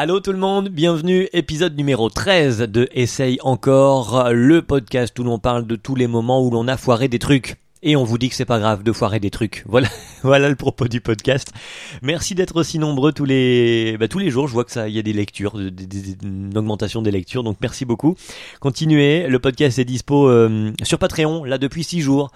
[0.00, 5.40] Allô tout le monde, bienvenue, épisode numéro 13 de Essaye encore, le podcast où l'on
[5.40, 7.56] parle de tous les moments où l'on a foiré des trucs.
[7.82, 9.64] Et on vous dit que c'est pas grave de foirer des trucs.
[9.68, 9.88] Voilà,
[10.22, 11.52] voilà le propos du podcast.
[12.00, 14.46] Merci d'être aussi nombreux tous les, bah, tous les jours.
[14.46, 17.42] Je vois que ça, il y a des lectures, une augmentation des lectures.
[17.42, 18.14] Donc merci beaucoup.
[18.60, 19.26] Continuez.
[19.26, 22.30] Le podcast est dispo euh, sur Patreon là depuis six jours.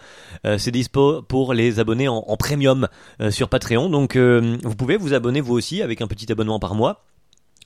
[0.45, 2.89] Euh, c'est dispo pour les abonnés en, premium
[3.21, 3.89] euh, sur Patreon.
[3.89, 7.05] Donc vous pouvez vous abonner vous aussi avec un petit abonnement par mois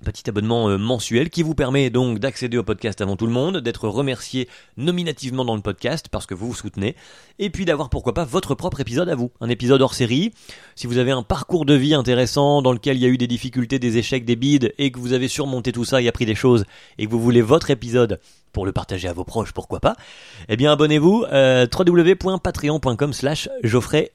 [0.04, 3.58] petit abonnement euh, mensuel qui vous permet donc d'accéder au podcast avant tout le monde,
[3.58, 6.96] d'être remercié nominativement dans le podcast parce que vous vous soutenez,
[7.38, 10.32] et puis d'avoir pourquoi pas votre propre épisode à vous, un épisode hors série.
[10.74, 13.26] Si vous avez un parcours de vie intéressant dans lequel il y a eu des
[13.26, 16.34] difficultés, des échecs, des bides, et que vous avez surmonté tout ça et appris des
[16.34, 16.64] choses,
[16.98, 18.20] et que vous voulez votre épisode
[18.52, 19.96] pour le partager à vos proches, pourquoi pas,
[20.48, 24.12] eh bien abonnez-vous euh, www.patreon.com slash Geoffrey.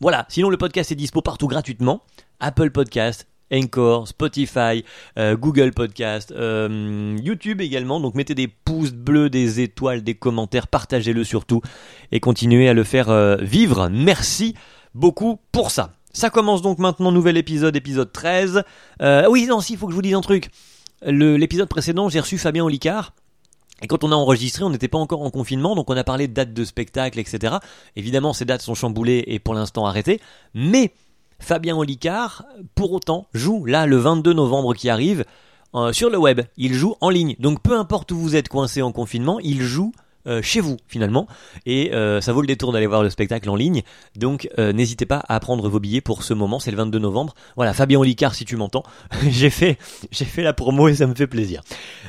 [0.00, 2.02] Voilà, sinon le podcast est dispo partout gratuitement,
[2.40, 4.84] Apple Podcast, Encore, Spotify,
[5.18, 8.00] euh, Google Podcast, euh, YouTube également.
[8.00, 11.60] Donc mettez des pouces bleus, des étoiles, des commentaires, partagez-le surtout
[12.12, 13.88] et continuez à le faire euh, vivre.
[13.88, 14.54] Merci
[14.94, 15.92] beaucoup pour ça.
[16.12, 18.62] Ça commence donc maintenant, nouvel épisode, épisode 13.
[19.28, 20.50] oui, non, si, il faut que je vous dise un truc.
[21.02, 23.12] L'épisode précédent, j'ai reçu Fabien Olicard.
[23.82, 26.28] Et quand on a enregistré, on n'était pas encore en confinement, donc on a parlé
[26.28, 27.56] de dates de spectacle, etc.
[27.94, 30.20] Évidemment, ces dates sont chamboulées et pour l'instant arrêtées.
[30.54, 30.92] Mais
[31.38, 35.24] Fabien Olicard, pour autant, joue là le 22 novembre qui arrive
[35.74, 36.40] euh, sur le web.
[36.56, 37.36] Il joue en ligne.
[37.38, 39.92] Donc peu importe où vous êtes coincé en confinement, il joue
[40.26, 41.26] euh, chez vous finalement.
[41.66, 43.82] Et euh, ça vaut le détour d'aller voir le spectacle en ligne.
[44.16, 46.58] Donc euh, n'hésitez pas à prendre vos billets pour ce moment.
[46.58, 47.34] C'est le 22 novembre.
[47.56, 48.82] Voilà Fabien Olicard si tu m'entends.
[49.28, 49.78] J'ai fait
[50.10, 51.62] j'ai fait la promo et ça me fait plaisir.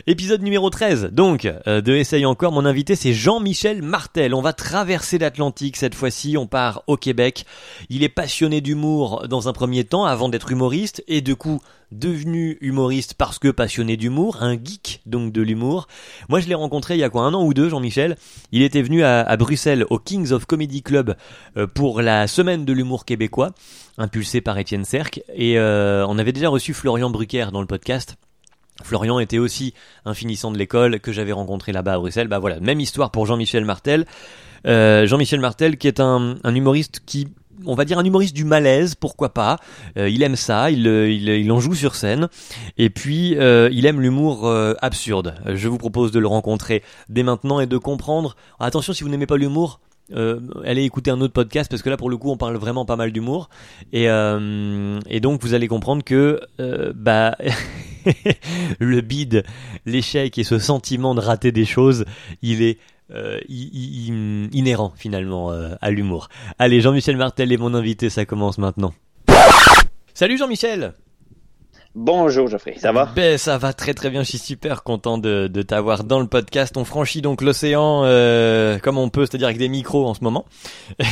[0.08, 2.52] Épisode numéro 13 donc de Essaye encore.
[2.52, 4.34] Mon invité c'est Jean-Michel Martel.
[4.34, 6.38] On va traverser l'Atlantique cette fois-ci.
[6.38, 7.46] On part au Québec.
[7.90, 11.04] Il est passionné d'humour dans un premier temps avant d'être humoriste.
[11.08, 15.88] Et de coup devenu humoriste parce que passionné d'humour, un geek donc de l'humour.
[16.30, 18.18] Moi je l'ai rencontré il y a quoi un an ou deux Jean-Michel.
[18.52, 21.16] Il était venu à, Bruxelles au Kings of Comedy Club
[21.56, 23.52] euh, pour la semaine de l'humour québécois,
[23.98, 25.22] impulsé par Étienne Serc.
[25.34, 28.18] Et euh, on avait déjà reçu Florian Brucker dans le podcast.
[28.84, 29.74] Florian était aussi
[30.06, 32.28] un finissant de l'école que j'avais rencontré là-bas à Bruxelles.
[32.28, 34.06] Bah voilà, même histoire pour Jean-Michel Martel.
[34.66, 37.28] Euh, Jean-Michel Martel qui est un humoriste qui
[37.66, 39.58] on va dire un humoriste du malaise, pourquoi pas.
[39.98, 42.30] Euh, il aime ça, il, euh, il, il, en joue sur scène.
[42.78, 44.48] Et puis, euh, il aime l'humour
[44.82, 45.36] absurde.
[45.46, 48.36] Je vous propose de le rencontrer dès maintenant et de comprendre.
[48.60, 49.80] Attention, si vous n'aimez pas l'humour,
[50.64, 52.96] allez écouter un autre podcast parce que là pour le coup on parle vraiment pas
[52.96, 53.50] mal d'humour
[53.92, 56.40] et, et donc vous allez comprendre que
[56.96, 57.36] bah
[58.80, 59.44] le bide,
[59.86, 62.06] l'échec et ce sentiment de rater des choses,
[62.42, 62.78] il est
[63.14, 66.30] euh, inhérent finalement euh, à l'humour.
[66.60, 68.94] Allez, Jean-Michel Martel est mon invité, ça commence maintenant.
[70.14, 70.94] Salut Jean-Michel
[72.00, 73.12] Bonjour Geoffrey, ça va?
[73.16, 76.28] Ben ça va très très bien, je suis super content de, de t'avoir dans le
[76.28, 76.78] podcast.
[76.78, 80.46] On franchit donc l'océan euh, comme on peut, c'est-à-dire avec des micros en ce moment.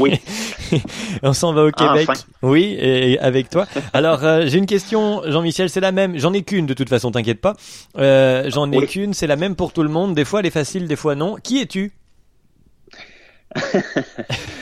[0.00, 0.20] Oui.
[1.22, 2.08] on s'en va au Québec.
[2.42, 3.68] Oui, et, avec toi.
[3.92, 6.18] Alors euh, j'ai une question, Jean-Michel, c'est la même.
[6.18, 7.54] J'en ai qu'une de toute façon, t'inquiète pas.
[7.98, 10.16] Euh, J'en ai qu'une, c'est la même pour tout le monde.
[10.16, 11.36] Des fois elle est facile, des fois non.
[11.36, 11.92] Qui es-tu?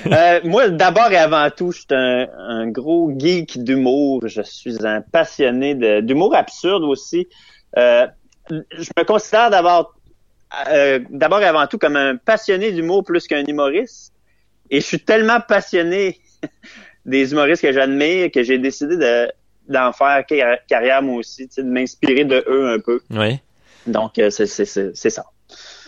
[0.07, 4.27] Euh, moi, d'abord et avant tout, je suis un, gros geek d'humour.
[4.27, 7.29] Je suis un passionné d'humour absurde aussi.
[7.77, 8.07] Euh,
[8.51, 9.95] je me considère d'abord
[10.69, 14.13] euh, d'abord et avant tout comme un passionné d'humour plus qu'un humoriste.
[14.71, 16.19] Et je suis tellement passionné
[17.07, 19.31] des humoristes que j'admire que j'ai décidé de
[19.69, 20.25] d'en faire
[20.67, 23.01] carrière moi aussi, de m'inspirer de eux un peu.
[23.11, 23.39] Oui.
[23.87, 25.25] Donc, c'est ça.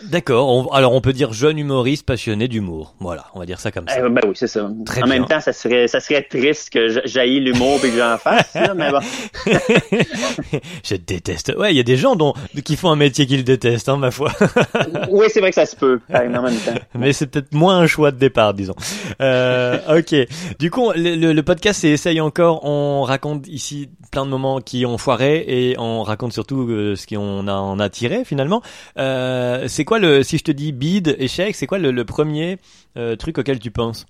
[0.09, 0.69] D'accord.
[0.73, 2.95] Alors on peut dire jeune humoriste passionné d'humour.
[2.99, 3.95] Voilà, on va dire ça comme ça.
[3.97, 4.65] Eh, ben oui, c'est ça.
[4.65, 8.55] en même temps, ça serait, ça serait triste que j'aille l'humour et que j'en fasse,
[8.75, 8.99] mais bon.
[10.83, 11.53] je déteste.
[11.57, 14.11] Ouais, il y a des gens dont, qui font un métier qu'ils détestent, hein, ma
[14.11, 14.31] foi.
[15.09, 16.73] oui, c'est vrai que ça se peut, en même temps.
[16.95, 18.75] Mais c'est peut-être moins un choix de départ, disons.
[19.21, 20.15] Euh, ok.
[20.59, 22.65] Du coup, le, le podcast, c'est Essaye encore.
[22.65, 27.07] On raconte ici plein de moments qui ont foiré et on raconte surtout euh, ce
[27.07, 28.61] qu'on a en a tiré finalement.
[28.97, 32.57] Euh, c'est quoi le si je te dis bide échec, c'est quoi le, premier
[32.97, 34.05] euh, truc auquel tu penses?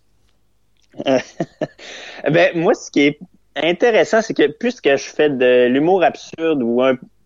[2.29, 3.19] Ben moi ce qui est
[3.55, 6.81] intéressant c'est que puisque je fais de l'humour absurde ou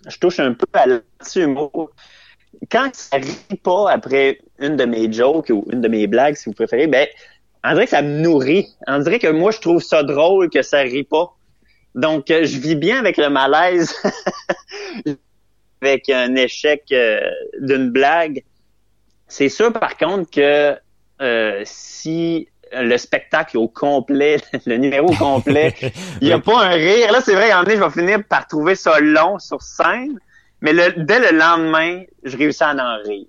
[0.08, 0.86] je touche un peu à
[1.36, 1.92] l'humour
[2.72, 6.46] quand ça rit pas après une de mes jokes ou une de mes blagues si
[6.46, 7.08] vous préférez, ben
[7.64, 8.68] on dirait que ça me nourrit.
[8.88, 11.34] On dirait que moi je trouve ça drôle que ça rit pas.
[11.96, 13.92] Donc, euh, je vis bien avec le malaise,
[15.82, 17.20] avec un échec euh,
[17.60, 18.44] d'une blague.
[19.28, 20.76] C'est sûr, par contre, que
[21.22, 25.74] euh, si le spectacle au complet, le numéro au complet.
[26.22, 27.12] Il n'y a pas un rire.
[27.12, 30.20] Là, c'est vrai, en je vais finir par trouver ça long sur scène,
[30.62, 33.26] mais le, dès le lendemain, je réussis à en rire.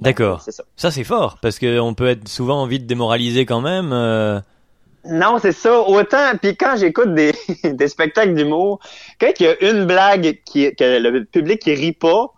[0.00, 0.42] D'accord.
[0.42, 3.92] Ça, ça c'est fort, parce qu'on peut être souvent envie de démoraliser quand même.
[3.92, 4.40] Euh.
[5.04, 5.80] Non, c'est ça.
[5.80, 7.32] Autant, puis quand j'écoute des,
[7.64, 8.80] des spectacles d'humour,
[9.20, 12.32] quand il y a une blague qui, que le public qui rit pas,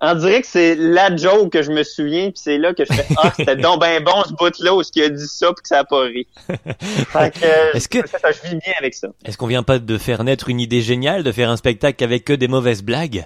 [0.00, 2.92] on dirait que c'est la joke que je me souviens, puis c'est là que je
[2.92, 5.46] fais ah c'était donc ben bon ce bout là où ce qui a dit ça
[5.46, 6.26] puis que ça a pas ri.
[6.48, 9.08] fait que, Est-ce que ça, je vis bien avec ça.
[9.24, 12.24] Est-ce qu'on vient pas de faire naître une idée géniale de faire un spectacle avec
[12.24, 13.24] que des mauvaises blagues?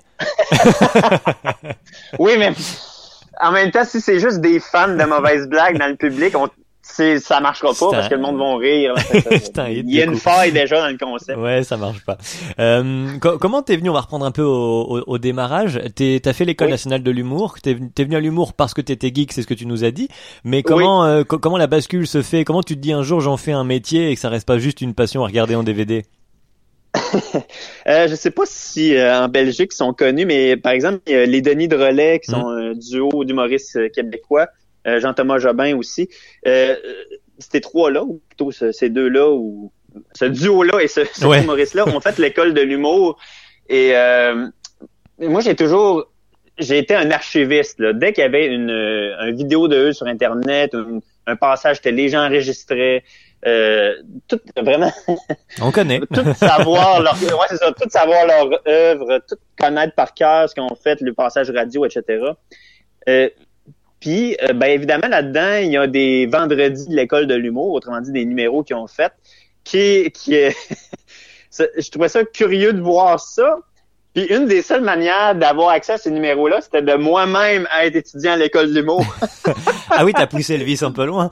[2.18, 2.52] Oui, mais
[3.40, 6.48] en même temps, si c'est juste des fans de mauvaises blagues dans le public, on,
[6.98, 8.94] c'est ça marchera pas parce que le monde va rire.
[9.70, 11.38] Il y a une faille déjà dans le concept.
[11.38, 12.18] Ouais, ça marche pas.
[12.58, 15.80] Euh, comment t'es venu On va reprendre un peu au, au, démarrage.
[15.94, 17.58] T'as fait l'école nationale de l'humour.
[17.62, 19.92] T'es es venu à l'humour parce que t'étais geek, c'est ce que tu nous as
[19.92, 20.08] dit.
[20.42, 22.44] Mais comment euh, comment la bascule se fait?
[22.44, 24.58] Comment tu te dis un jour j'en fais un métier et que ça reste pas
[24.58, 26.02] juste une passion à regarder en DVD
[27.86, 31.42] euh, je sais pas si euh, en Belgique ils sont connus, mais par exemple, les
[31.42, 32.58] Denis de Relais, qui sont mmh.
[32.58, 34.48] un duo d'humoristes québécois,
[34.98, 36.08] Jean-Thomas Jobin aussi.
[36.46, 36.76] Euh,
[37.38, 39.72] ces trois-là, ou plutôt ces deux-là, ou
[40.14, 43.18] ce duo-là et ce, humoriste-là ont fait l'école de l'humour.
[43.68, 44.46] Et euh,
[45.18, 46.06] moi, j'ai toujours
[46.58, 47.78] j'ai été un archiviste.
[47.78, 47.92] Là.
[47.92, 50.74] Dès qu'il y avait une, une, vidéo de eux sur Internet,
[51.26, 53.04] un, passage que les gens enregistraient,
[53.46, 53.94] euh,
[54.26, 54.92] tout vraiment.
[55.60, 56.00] On connaît.
[56.12, 60.54] tout savoir leur, ouais, c'est ça, tout savoir leur œuvre, tout connaître par cœur ce
[60.54, 62.32] qu'on fait, le passage radio, etc.
[63.08, 63.28] Euh,
[64.00, 68.00] puis, euh, ben évidemment, là-dedans, il y a des vendredis de l'école de l'humour, autrement
[68.00, 69.12] dit des numéros qu'ils ont fait,
[69.64, 70.56] qui, qui est...
[71.50, 73.58] je trouvais ça curieux de voir ça.
[74.14, 78.32] Puis une des seules manières d'avoir accès à ces numéros-là, c'était de moi-même être étudiant
[78.32, 79.04] à l'école de l'humour.
[79.90, 81.30] ah oui, t'as poussé le vice un peu loin.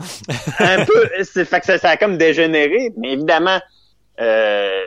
[0.59, 3.59] un peu, c'est fait que ça, ça, a comme dégénéré, mais évidemment,
[4.21, 4.83] euh,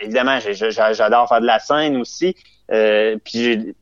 [0.00, 2.36] évidemment, j'adore faire de la scène aussi.
[2.72, 3.74] Euh, puis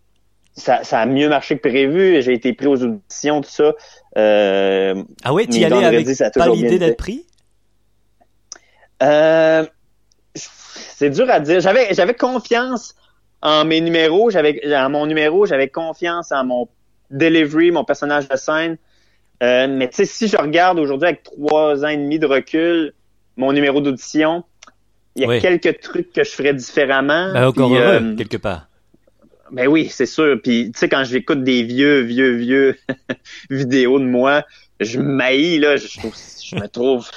[0.55, 2.23] ça, a mieux marché que prévu.
[2.23, 3.75] J'ai été pris aux auditions, tout ça.
[4.17, 7.27] Euh, ah ouais, tu y allais avec pas l'idée d'être pris?
[9.03, 9.65] Euh,
[10.35, 11.61] c'est dur à dire.
[11.61, 12.95] J'avais, j'avais confiance
[13.43, 16.69] en mes numéros, j'avais, en mon numéro, j'avais confiance en mon
[17.11, 18.79] delivery, mon personnage de scène.
[19.43, 22.95] Euh, mais tu sais, si je regarde aujourd'hui avec trois ans et demi de recul,
[23.37, 24.45] mon numéro d'audition,
[25.17, 27.33] il y a quelques trucs que je ferais différemment.
[27.33, 28.69] Ben, encore heureux, quelque part.
[29.51, 30.41] Ben oui, c'est sûr.
[30.43, 32.79] Puis tu sais, quand j'écoute des vieux, vieux, vieux
[33.51, 34.45] vidéos de moi,
[34.81, 37.09] je maillis, là, je, je me trouve.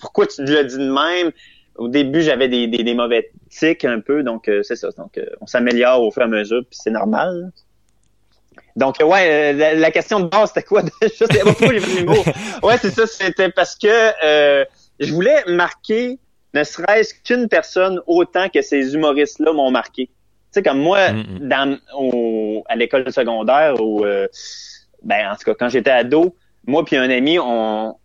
[0.00, 1.32] Pourquoi tu l'as dit de même?
[1.76, 4.88] Au début, j'avais des, des, mauvais tics un peu, donc euh, c'est ça.
[4.96, 7.52] Donc, euh, on s'améliore au fur et à mesure, puis c'est normal.
[8.76, 10.82] Donc, ouais, euh, la, question de base, c'était quoi?
[11.02, 12.06] je sais pas pourquoi j'ai.
[12.62, 14.64] Ouais, c'est ça, c'était parce que
[14.98, 16.18] je voulais marquer
[16.54, 20.08] ne serait-ce qu'une personne autant que ces humoristes-là m'ont marqué
[20.56, 24.26] sais, comme moi, mm, dans, au, à l'école secondaire, ou euh,
[25.02, 26.34] ben, en tout cas, quand j'étais ado,
[26.66, 27.96] moi puis un ami, on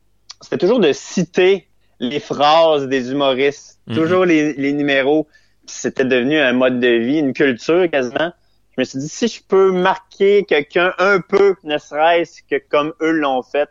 [0.41, 1.67] c'était toujours de citer
[1.99, 5.27] les phrases des humoristes, mm, toujours les, les numéros.
[5.67, 8.33] C'était devenu un mode de vie, une culture quasiment.
[8.75, 12.93] Je me suis dit, si je peux marquer quelqu'un un peu, ne serait-ce que comme
[13.01, 13.69] eux l'ont fait,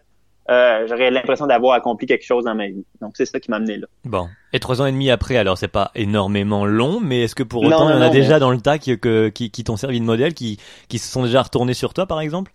[0.49, 2.85] euh, j'aurais l'impression d'avoir accompli quelque chose dans ma vie.
[3.01, 3.87] Donc c'est ça qui m'a amené là.
[4.05, 4.29] Bon.
[4.53, 7.63] Et trois ans et demi après, alors c'est pas énormément long, mais est-ce que pour
[7.63, 10.05] autant il y en a déjà dans le tas qui, qui, qui t'ont servi de
[10.05, 10.59] modèle, qui,
[10.89, 12.53] qui se sont déjà retournés sur toi par exemple?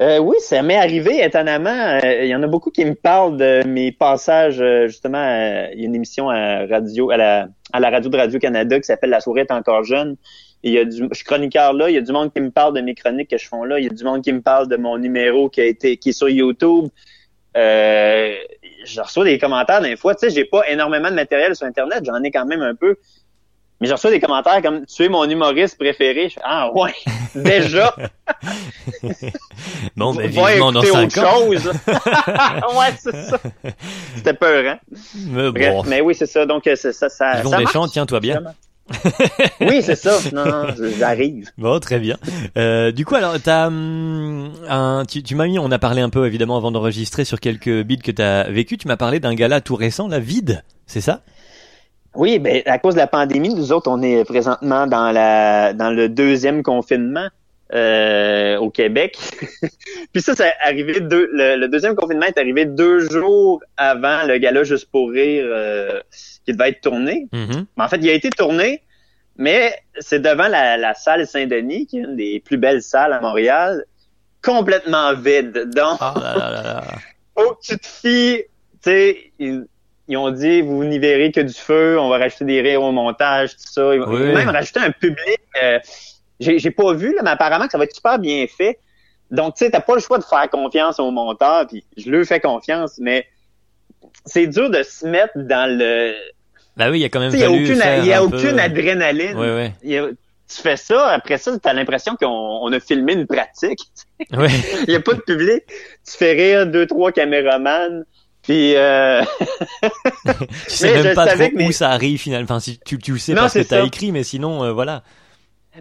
[0.00, 1.98] Euh, oui, ça m'est arrivé étonnamment.
[2.04, 5.24] Euh, il y en a beaucoup qui me parlent de mes passages euh, justement.
[5.72, 8.78] il y a une émission à radio, à la, à la radio de Radio Canada
[8.78, 10.16] qui s'appelle La soirée est encore jeune
[10.62, 12.50] il y a du, je suis chroniqueur là, il y a du monde qui me
[12.50, 14.40] parle de mes chroniques que je fais là, il y a du monde qui me
[14.40, 16.88] parle de mon numéro qui a été qui est sur YouTube.
[17.56, 18.34] Euh,
[18.84, 22.02] je reçois des commentaires des fois, tu sais, j'ai pas énormément de matériel sur internet,
[22.04, 22.96] j'en ai quand même un peu.
[23.80, 26.28] Mais je reçois des commentaires comme tu es mon humoriste préféré.
[26.28, 26.94] Je fais, ah ouais,
[27.34, 27.92] déjà.
[29.96, 31.66] bon, ben vivement dans autre chose.
[31.88, 33.40] ouais, c'est ça.
[34.14, 34.78] C'était peur, hein?
[35.26, 35.82] Mais, bon.
[35.82, 36.46] mais oui, c'est ça.
[36.46, 37.40] Donc ça, ça, ça.
[37.40, 38.40] Yvon Deschamps, tiens-toi bien.
[39.60, 40.18] oui, c'est ça.
[40.32, 40.66] Non, non,
[40.98, 41.50] j'arrive.
[41.56, 42.16] Bon, très bien.
[42.56, 46.10] Euh, du coup, alors, t'as hum, un, tu, tu m'as mis, on a parlé un
[46.10, 48.76] peu évidemment avant d'enregistrer sur quelques bits que t'as vécu.
[48.76, 51.22] Tu m'as parlé d'un gala tout récent, la vide, c'est ça?
[52.14, 55.90] Oui, ben à cause de la pandémie, nous autres, on est présentement dans la dans
[55.90, 57.28] le deuxième confinement.
[57.74, 59.16] Euh, au Québec.
[60.12, 64.62] Puis ça, c'est arrivé deux, le, deuxième confinement est arrivé deux jours avant le gala
[64.62, 66.00] Juste pour rire euh,
[66.44, 67.28] qui devait être tourné.
[67.32, 67.64] Mm-hmm.
[67.78, 68.82] En fait, il a été tourné,
[69.38, 73.86] mais c'est devant la, salle Saint-Denis, qui est une des plus belles salles à Montréal,
[74.42, 75.70] complètement vide.
[75.74, 76.84] Donc, oh, là là là.
[77.62, 78.42] tu te fies
[78.82, 79.64] sais, ils,
[80.08, 82.92] ils ont dit, vous n'y verrez que du feu, on va rajouter des rires au
[82.92, 83.94] montage, tout ça.
[83.94, 84.34] Ils vont Oui.
[84.34, 85.40] même rajouter un public.
[85.62, 85.78] euh,
[86.42, 88.78] j'ai pas vu, là, mais apparemment que ça va être super bien fait.
[89.30, 92.26] Donc, tu sais, t'as pas le choix de faire confiance au monteur, puis je lui
[92.26, 93.26] fais confiance, mais
[94.26, 96.12] c'est dur de se mettre dans le...
[96.76, 98.56] Bah oui, il y a quand même il y a aucune, y a un aucune
[98.56, 99.72] peu- adrénaline.
[99.82, 103.26] Il y a- tu fais ça, après ça, t'as l'impression qu'on on a filmé une
[103.26, 103.80] pratique.
[104.32, 104.48] Ouais.
[104.86, 105.62] Il y a pas de public.
[106.06, 108.04] Tu fais rire deux, trois caméramans,
[108.42, 108.74] puis...
[108.76, 109.22] Euh...
[109.82, 112.44] Tu sais Mais même je pas trop où ça arrive finalement.
[112.44, 115.02] Enfin, si tu, tu le sais Non, parce que t'as écrit, mais sinon, euh, voilà.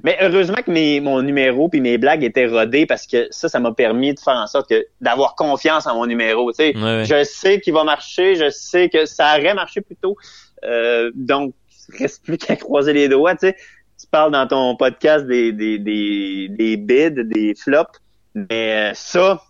[0.03, 3.59] Mais heureusement que mes, mon numéro puis mes blagues étaient rodées parce que ça, ça
[3.59, 6.51] m'a permis de faire en sorte que d'avoir confiance en mon numéro.
[6.51, 7.05] Tu sais, Ouais, ouais.
[7.05, 10.15] je sais qu'il va marcher, je sais que ça aurait marché plus tôt.
[10.63, 11.53] Euh, donc,
[11.89, 13.33] il reste plus qu'à croiser les doigts.
[13.35, 13.55] Tu sais,
[13.99, 17.99] tu parles dans ton podcast des des des, des bids, des flops,
[18.33, 19.41] mais euh, ça,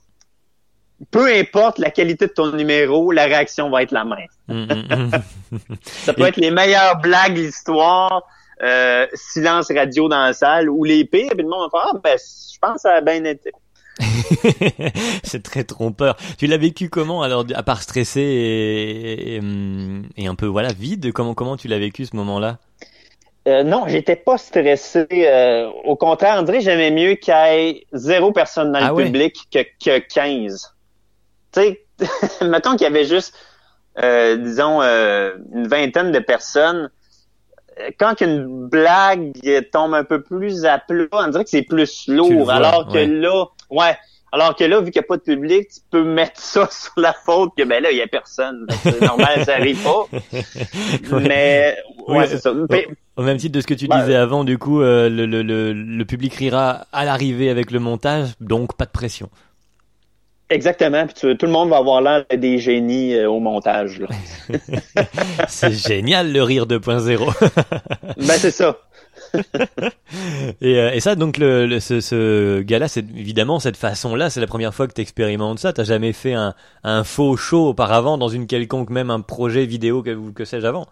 [1.12, 4.28] peu importe la qualité de ton numéro, la réaction va être la même.
[4.48, 5.12] Mm, mm,
[5.52, 5.76] mm.
[5.82, 8.24] Ça peut être les meilleures blagues de l'histoire,
[8.64, 12.00] euh, silence radio dans la salle, ou les pires, puis le monde va faire, ah,
[12.04, 13.52] ben, je pense que ça a bien été.
[15.24, 16.16] c'est très trompeur.
[16.38, 20.72] Tu l'as vécu comment alors, à part stressé et, et, hum, et un peu voilà
[20.74, 21.12] vide?
[21.12, 22.60] Comment comment tu l'as vécu ce moment-là?
[23.48, 25.08] Euh, non, j'étais pas stressé.
[25.12, 29.06] euh, au contraire, que j'aimais mieux qu'il y ait zéro personne dans Ah le ouais?
[29.06, 30.76] public que, que 15.
[31.54, 31.86] Tu sais,
[32.46, 33.36] mettons qu'il y avait juste,
[34.02, 36.90] euh, disons, une vingtaine de personnes.
[38.00, 39.32] Quand une blague
[39.72, 42.32] tombe un peu plus à plat, on dirait que c'est plus lourd.
[42.44, 43.08] vois, alors que ouais.
[43.08, 43.98] là, ouais.
[44.34, 46.94] Alors que là, vu qu'il n'y a pas de public, tu peux mettre ça sur
[46.96, 48.66] la faute que ben là, il n'y a personne.
[48.84, 50.06] C'est normal, ça arrive pas.
[51.12, 51.28] Ouais.
[51.28, 52.54] Mais ouais, Oui, c'est ça.
[52.70, 55.42] Mais- Au même titre de ce que tu disais avant, du coup, euh, le, le,
[55.42, 59.30] le, le public rira à l'arrivée avec le montage, donc pas de pression.
[60.52, 61.06] Exactement.
[61.06, 64.00] Puis tu- tout le monde va avoir l'air des génies euh, au montage.
[64.00, 64.08] Là.
[65.48, 67.18] C'est génial le rire 2.0.
[68.18, 68.78] ben c'est ça.
[70.62, 74.42] et, euh, et ça, donc, le, le- ce, ce gars-là, c'est évidemment cette façon-là, c'est
[74.42, 75.72] la première fois que tu expérimentes ça.
[75.74, 76.54] T'as jamais fait un,
[76.84, 80.86] un faux show auparavant dans une quelconque, même un projet vidéo que, que sais-je avant?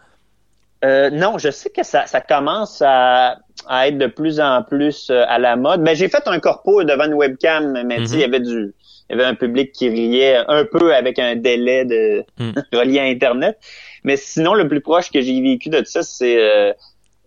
[0.85, 5.09] Euh, non, je sais que ça, ça commence à, à être de plus en plus
[5.09, 5.83] euh, à la mode.
[5.83, 8.73] Ben j'ai fait un corpo devant une webcam, mais tu sais, il y avait du,
[9.09, 12.53] il y avait un public qui riait un peu avec un délai de Mhm.
[12.73, 13.57] relié à Internet.
[14.03, 16.71] Mais sinon, le plus proche que j'ai vécu de ça, c'est euh,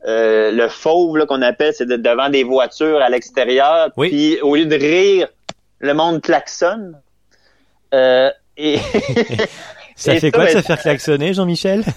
[0.07, 3.91] euh, le fauve là, qu'on appelle, c'est de- devant des voitures à l'extérieur.
[3.97, 4.09] Oui.
[4.09, 5.29] Puis au lieu de rire,
[5.81, 7.01] le monde klaxonne.
[7.95, 8.79] Euh, et
[9.97, 11.85] Ça Et fait ça, quoi de ben- se faire klaxonner, Jean-Michel?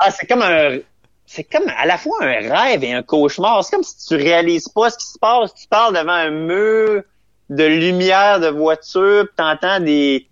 [0.00, 0.78] Ah, c'est comme un.
[1.26, 3.64] C'est comme à la fois un rêve et un cauchemar.
[3.64, 5.52] C'est comme si tu réalises pas ce qui se passe.
[5.54, 7.02] Tu parles devant un mur
[7.50, 10.24] de lumière de voiture, puis t'entends des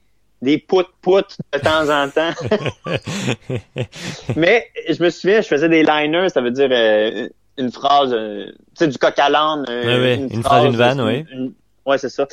[0.42, 2.30] des pout-pout de temps en temps.
[4.36, 8.46] Mais je me souviens, je faisais des liners, ça veut dire euh, une phrase, euh,
[8.46, 9.64] tu sais, du coq à l'âne.
[9.68, 11.00] euh, Ouais, une phrase, une vanne,
[11.32, 11.52] une-
[11.86, 12.26] ouais, c'est ça.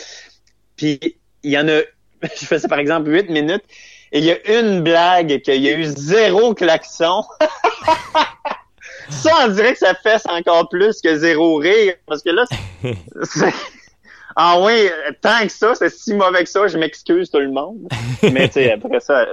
[0.75, 0.99] Puis
[1.43, 1.79] il y en a,
[2.23, 3.63] je faisais par exemple 8 minutes,
[4.11, 7.23] et il y a une blague qu'il y a eu zéro klaxon.
[9.09, 12.43] ça, on dirait que ça fesse encore plus que zéro rire, parce que là,
[14.35, 14.89] ah oui,
[15.21, 17.87] tant que ça, c'est si mauvais que ça, je m'excuse tout le monde.
[18.23, 19.25] Mais tu sais, après ça,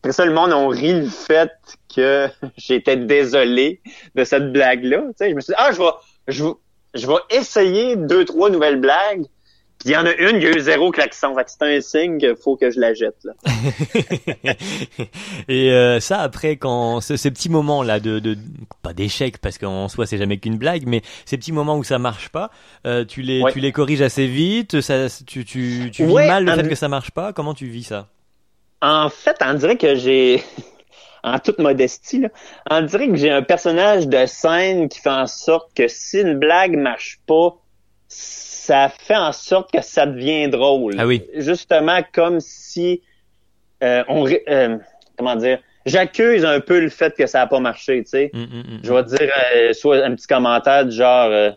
[0.00, 1.50] après ça, le monde a ri le fait
[1.94, 3.80] que j'étais désolé
[4.14, 4.98] de cette blague-là.
[4.98, 5.84] Tu sais, je me suis dit, ah, je vais,
[6.28, 6.52] je, vais-
[6.94, 9.24] je vais essayer deux, trois nouvelles blagues.
[9.84, 11.34] Puis il y en a une, il y a eu zéro klaxon.
[11.34, 13.32] Fait que c'est un signe qu'il faut que je la jette, là.
[15.48, 18.36] et euh, ça après quand ce- ces petits moments là de, de
[18.82, 21.98] pas d'échec parce qu'en soi c'est jamais qu'une blague mais ces petits moments où ça
[21.98, 22.50] marche pas
[22.86, 23.52] euh, tu les Ouais.
[23.52, 26.74] tu les corriges assez vite ça tu tu tu vis Ouais, mal le fait que
[26.74, 27.32] ça marche pas?
[27.32, 28.08] Comment tu vis ça?
[28.82, 30.42] En fait, on dirait que j'ai,
[31.24, 32.28] en toute modestie, là,
[32.70, 36.38] on dirait que j'ai un personnage de scène qui fait en sorte que si une
[36.38, 37.56] blague marche pas,
[38.12, 40.94] ça fait en sorte que ça devient drôle.
[40.98, 41.24] Ah oui.
[41.34, 43.02] Justement, comme si
[43.82, 44.78] euh, on, euh,
[45.18, 48.30] comment dire, j'accuse un peu le fait que ça a pas marché, tu sais.
[48.34, 48.80] Hum, hum, hum.
[48.84, 51.50] Je vais dire euh, soit un petit commentaire du genre, euh,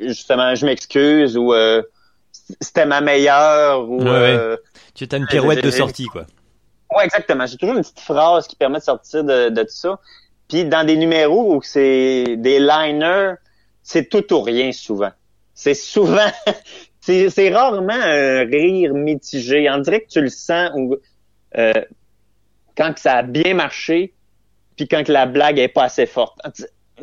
[0.00, 1.82] justement, je m'excuse ou euh,
[2.60, 3.98] c'était ma meilleure ou.
[4.02, 4.36] Ouais, ouais.
[4.38, 4.56] euh,
[4.94, 6.24] tu as une pirouette de sortie quoi
[6.96, 7.46] Ouais, exactement.
[7.46, 9.98] J'ai toujours une petite phrase qui permet de sortir de, de tout ça.
[10.48, 13.34] Puis dans des numéros où c'est des liners,
[13.82, 15.10] c'est tout ou rien souvent.
[15.60, 16.30] C'est souvent,
[17.00, 19.68] c'est rarement un rire mitigé.
[19.70, 20.96] On dirait que tu le sens ou
[21.58, 21.72] euh,
[22.78, 24.14] quand que ça a bien marché,
[24.76, 26.38] puis quand que la blague est pas assez forte.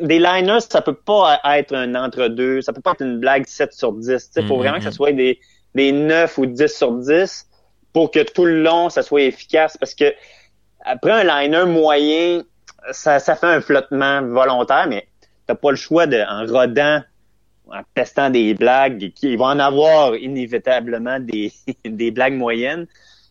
[0.00, 3.72] Des liners, ça peut pas être un entre-deux, ça peut pas être une blague 7
[3.72, 4.30] sur 10.
[4.36, 5.38] Il faut Mhm, vraiment que ça soit des,
[5.76, 7.46] des 9 ou 10 sur 10
[7.92, 9.76] pour que tout le long, ça soit efficace.
[9.76, 10.12] Parce que
[10.84, 12.42] après un liner moyen,
[12.90, 15.06] ça, ça fait un flottement volontaire, mais
[15.46, 17.02] t'as pas le choix de, en rodant,
[17.72, 21.52] en testant des blagues, il va en avoir inévitablement des,
[21.84, 22.86] des blagues moyennes.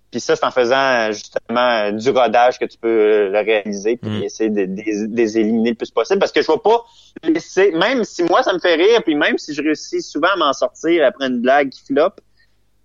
[0.09, 4.23] Puis ça, c'est en faisant justement du rodage que tu peux le réaliser puis Mm.
[4.23, 6.19] essayer de, de- de les éliminer le plus possible.
[6.19, 6.81] Parce que je vais pas
[7.23, 10.37] laisser, même si moi ça me fait rire, puis même si je réussis souvent à
[10.37, 12.21] m'en sortir après une blague qui floppe,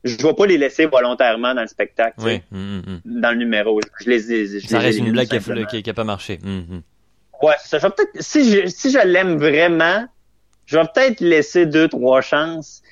[0.03, 2.41] je vais pas les laisser volontairement dans le spectacle, Oui.
[2.51, 3.81] mm, mm, dans le numéro.
[4.01, 5.67] Je les, je Ça les reste une blague qui a, simplement.
[5.67, 6.41] qui, a- qui a pas marché.
[7.41, 10.05] Ouais, ça, je peut-être, si je, si je l'aime vraiment,
[10.73, 12.83] je vais peut-être laisser deux, trois chances.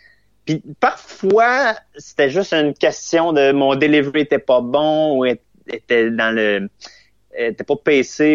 [0.45, 6.35] Puis parfois, c'était juste une question de mon delivery était pas bon ou était dans
[6.35, 6.69] le,
[7.35, 7.75] était pas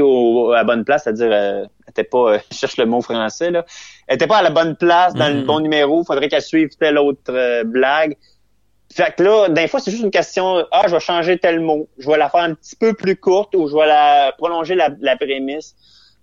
[0.01, 3.51] au, à la bonne place, c'est-à-dire, euh, était pas, euh, je cherche le mot français,
[3.51, 3.65] là,
[4.07, 5.45] Elle était pas à la bonne place, dans le Mhm.
[5.45, 8.15] bon numéro, faudrait qu'elle suive telle autre euh, blague.
[8.93, 11.87] Fait que là, des fois, c'est juste une question, ah, je vais changer tel mot,
[11.97, 14.89] je vais la faire un petit peu plus courte ou je vais la prolonger la,
[15.01, 15.75] la prémisse.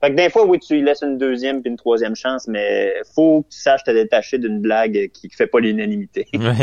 [0.03, 2.93] Fait que des fois, oui, tu lui laisses une deuxième puis une troisième chance, mais
[3.15, 6.27] faut que tu saches te détacher d'une blague qui fait pas l'unanimité.
[6.35, 6.55] Ouais.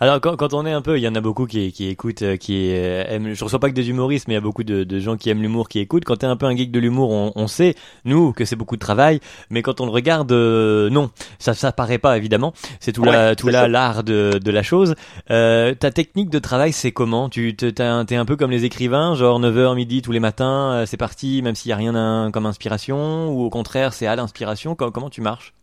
[0.00, 2.22] Alors quand, quand on est un peu, il y en a beaucoup qui, qui écoutent,
[2.22, 3.34] euh, qui euh, aiment.
[3.34, 5.30] Je reçois pas que des humoristes, mais il y a beaucoup de, de gens qui
[5.30, 6.04] aiment l'humour, qui écoutent.
[6.04, 8.76] Quand t'es un peu un geek de l'humour, on, on sait nous que c'est beaucoup
[8.76, 12.52] de travail, mais quand on le regarde, euh, non, ça ça paraît pas évidemment.
[12.80, 14.94] C'est tout Ouais, là, tout là l'art de, de la chose.
[15.30, 17.28] Euh, ta technique de travail, c'est comment?
[17.28, 20.72] Tu te- t'es un, un peu comme les écrivains, genre 9h midi tous les matins,
[20.72, 24.16] euh, c'est parti, même s'il y a rien comme inspiration, ou au contraire c'est à
[24.16, 24.74] l'inspiration.
[24.74, 25.54] Com- Comment tu marches?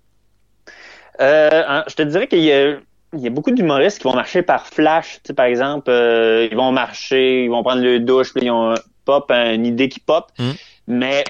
[1.21, 2.77] Euh, je te dirais qu'il y a,
[3.15, 5.15] il y a beaucoup d'humoristes qui vont marcher par flash.
[5.15, 8.51] Tu sais, par exemple, euh, ils vont marcher, ils vont prendre le douche, puis ils
[8.51, 10.25] ont un pop, une idée qui pop.
[10.37, 10.51] Mm.
[10.87, 11.23] Mais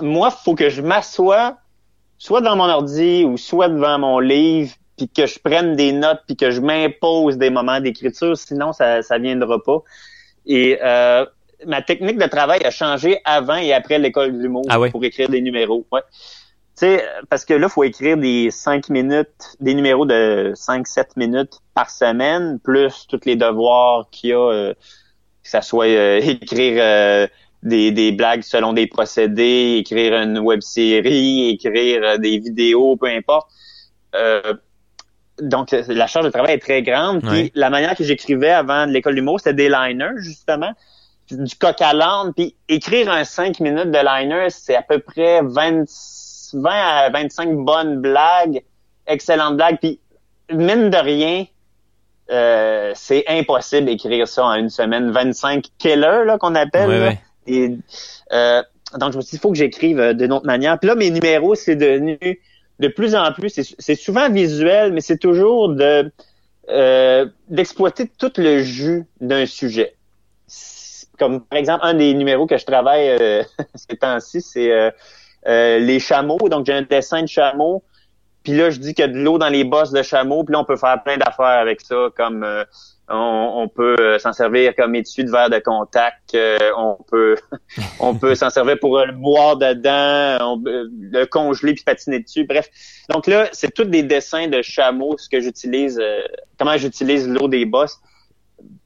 [0.00, 1.56] moi, faut que je m'assoie,
[2.18, 6.20] soit dans mon ordi ou soit devant mon livre, puis que je prenne des notes,
[6.26, 8.36] puis que je m'impose des moments d'écriture.
[8.36, 9.78] Sinon, ça, ça viendra pas.
[10.46, 11.24] Et euh,
[11.66, 15.28] ma technique de travail a changé avant et après l'école de l'humour Ah pour écrire
[15.28, 15.86] des numéros.
[15.92, 16.02] Ouais.
[16.76, 21.58] Tu sais, parce que là, faut écrire des 5 minutes, des numéros de 5-7 minutes
[21.74, 24.74] par semaine, plus tous les devoirs qu'il y a, euh,
[25.42, 27.26] que ça soit euh, écrire euh,
[27.62, 33.06] des, des blagues selon des procédés, écrire une web série, écrire euh, des vidéos, peu
[33.06, 33.50] importe.
[34.14, 34.54] Euh,
[35.40, 37.22] donc, la charge de travail est très grande.
[37.22, 40.72] Puis la manière que j'écrivais avant de l'école d'humour, c'était des liners, justement
[41.30, 45.40] du coq à l'âne, puis écrire un 5 minutes de liner, c'est à peu près
[45.42, 45.84] 20,
[46.54, 48.62] 20 à 25 bonnes blagues,
[49.06, 49.98] excellentes blagues, puis
[50.52, 51.44] mine de rien,
[52.30, 55.10] euh, c'est impossible d'écrire ça en une semaine.
[55.10, 56.88] 25 killers, là, qu'on appelle.
[57.00, 57.12] Là.
[57.46, 57.76] Et,
[58.32, 58.62] euh,
[58.98, 60.78] donc, je me suis dit, il faut que j'écrive euh, d'une autre manière.
[60.78, 62.18] Puis là, mes numéros, c'est devenu
[62.78, 66.10] de plus en plus, c'est- souvent visuel, mais c'est toujours de
[66.68, 69.94] euh, d'exploiter tout le jus d'un sujet.
[71.18, 73.42] Comme par exemple, un des numéros que je travaille euh,
[73.74, 74.70] ces temps-ci, c'est
[75.46, 76.48] euh, les chameaux.
[76.48, 77.82] Donc, j'ai un dessin de chameau.
[78.42, 80.44] Puis là, je dis qu'il y a de l'eau dans les bosses de chameau.
[80.44, 82.64] Puis là, on peut faire plein d'affaires avec ça, comme euh,
[83.08, 86.34] on, peut euh, s'en servir comme étui de verre de contact.
[86.34, 87.36] euh, on peut
[88.00, 92.44] on peut s'en servir pour euh, le boire dedans, on, le congeler puis patiner dessus.
[92.44, 92.68] Bref,
[93.10, 96.00] donc là, c'est tous des dessins de chameaux, ce que j'utilise,
[96.58, 97.98] comment j'utilise l'eau des bosses.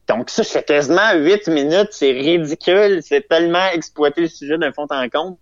[0.07, 4.71] Donc ça, je fais quasiment huit minutes, c'est ridicule, c'est tellement exploiter le sujet d'un
[4.71, 5.37] fond en compte.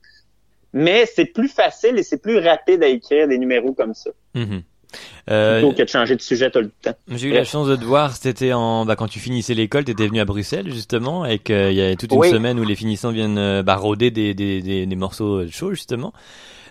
[0.76, 4.62] Mais c'est plus facile et c'est plus rapide à écrire des numéros comme ça, Mhm.
[5.30, 6.94] Euh, plutôt que de changer de sujet tout le temps.
[7.10, 9.92] J'ai eu la chance de te voir, c'était en bah, quand tu finissais l'école, tu
[9.92, 12.30] étais venu à Bruxelles justement, et qu'il y a toute une Oui.
[12.30, 16.14] semaine où les finissants viennent euh, bah, rôder des, des, des, des morceaux chauds justement.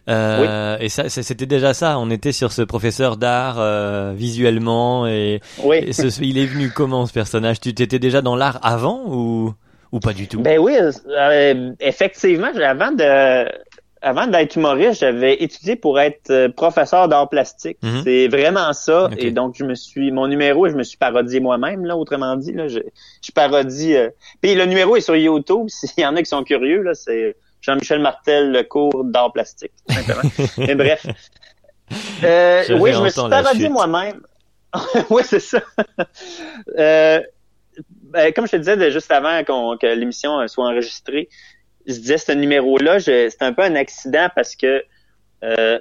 [0.08, 1.98] Euh, Et ça, c'était déjà ça.
[1.98, 5.78] On était sur ce professeur d'art euh, visuellement, et, Oui.
[5.78, 7.60] et ce- il est venu comment ce personnage?
[7.60, 9.54] Tu t'étais déjà dans l'art avant ou
[9.92, 10.40] ou pas du tout?
[10.40, 10.74] Ben oui,
[11.08, 13.48] euh, effectivement, j'ai- avant de
[14.04, 17.78] avant d'être humoriste, j'avais étudié pour être euh, professeur d'art plastique.
[17.82, 18.02] Mhm.
[18.04, 19.08] C'est vraiment ça.
[19.18, 22.52] Et donc je me suis mon numéro, je me suis parodié moi-même là, autrement dit
[22.52, 22.80] là, je,
[23.22, 23.96] je parodie.
[23.96, 25.66] euh, Puis le numéro est sur YouTube.
[25.68, 29.72] S'il y en a qui sont curieux là, c'est Jean-Michel Martel, le cours d'art plastique.
[29.88, 30.30] tout simplement.
[30.58, 31.06] Mais bref.
[32.22, 34.20] Euh, Je oui, je me suis parodié moi-même.
[35.10, 35.60] oui, c'est ça.
[36.78, 37.20] euh,
[38.04, 41.28] ben, comme je te disais juste avant qu'on- que l'émission euh, soit enregistrée,
[41.86, 44.82] je disais ce numéro-là, je- c'est un peu un accident parce que
[45.42, 45.78] euh,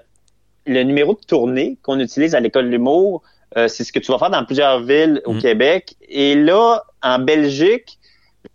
[0.66, 3.22] le numéro de tournée qu'on utilise à l'école de l'humour,
[3.58, 5.42] euh, c'est ce que tu vas faire dans plusieurs villes au Mm.
[5.42, 5.96] Québec.
[6.10, 7.98] Et là, en Belgique,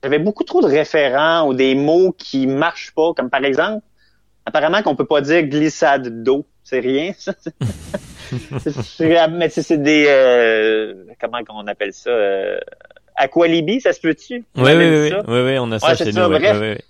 [0.02, 3.84] j'avais beaucoup trop de référents ou des mots qui marchent pas, comme par exemple,
[4.44, 6.46] apparemment qu'on peut pas dire glissade d'eau.
[6.64, 7.32] C'est rien, ça.
[9.30, 12.58] Mais c'est c'est des euh, comment qu'on appelle ça euh,
[13.16, 14.44] Aqualibi, ça se peut-tu?
[14.56, 16.16] Oui, oui, oui, oui, oui, on a ça Ouais, chez c'est nous.
[16.16, 16.60] ça, ouais, bref.
[16.60, 16.80] ouais, ouais.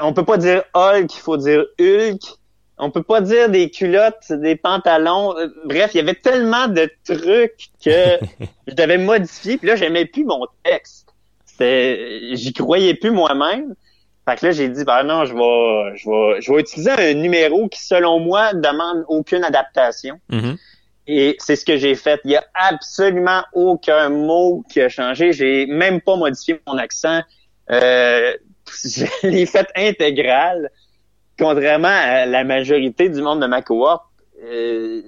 [0.00, 2.20] On peut pas dire Hulk, il faut dire Hulk.
[2.80, 5.36] On peut pas dire des culottes, des pantalons.
[5.36, 8.18] Euh, Bref, il y avait tellement de trucs que
[8.68, 9.58] je devais modifier.
[9.58, 11.08] Puis là, j'aimais plus mon texte.
[11.44, 13.74] C'était, j'y croyais plus moi-même.
[14.28, 17.14] Fait que là, j'ai dit, ben non, je vais, je vais, je vais utiliser un
[17.14, 20.20] numéro qui, selon moi, demande aucune adaptation.
[20.28, 20.56] Mhm.
[21.08, 22.20] Et c'est ce que j'ai fait.
[22.24, 25.32] Il y a absolument aucun mot qui a changé.
[25.32, 27.22] J'ai même pas modifié mon accent.
[27.70, 28.34] Euh,
[28.84, 30.70] je l'ai fait intégral.
[31.38, 34.04] Contrairement à la majorité du monde de ma cohorte,
[34.42, 35.02] euh,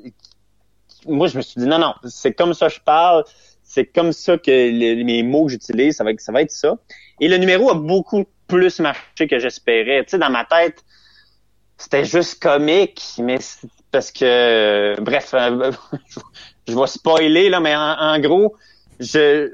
[1.06, 3.24] moi, je me suis dit, non, non, c'est comme ça que je parle.
[3.62, 6.76] C'est comme ça que les, mes mots que j'utilise, ça va, être- ça.
[7.20, 10.04] Et le numéro a beaucoup plus marché que j'espérais.
[10.04, 10.84] Tu sais, dans ma tête,
[11.78, 13.38] c'était juste comique, mais
[13.90, 15.72] parce que, bref, euh,
[16.68, 18.56] je vais spoiler là, mais en gros,
[18.98, 19.52] je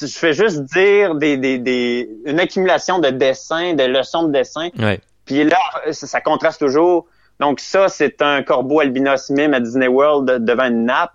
[0.00, 4.70] je fais juste dire des, des, des une accumulation de dessins, de leçons de dessin.
[4.78, 5.00] Ouais.
[5.26, 5.58] Puis là,
[5.92, 7.06] ça, ça contraste toujours.
[7.38, 11.12] Donc ça, c'est un corbeau albinos mime à Disney World de- devant une nappe.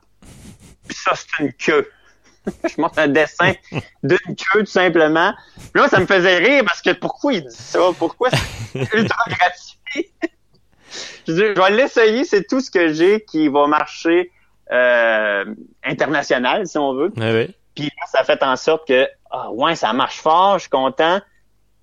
[0.88, 1.90] Puis ça, c'est une queue.
[2.48, 3.54] je montre un dessin
[4.04, 5.34] d'une queue, tout simplement.
[5.74, 7.80] Puis là, ça me faisait rire parce que pourquoi il dit ça?
[7.98, 10.12] Pourquoi c'est ultra gratuit?
[11.28, 14.32] je dis, je vais l'essayer, c'est tout ce que j'ai qui va marcher
[14.72, 15.46] euh,
[15.84, 17.12] international, si on veut.
[17.18, 17.50] Ouais, ouais.
[17.76, 20.70] Puis là, ça a fait en sorte que, ah ouais, ça marche fort, je suis
[20.70, 21.20] content.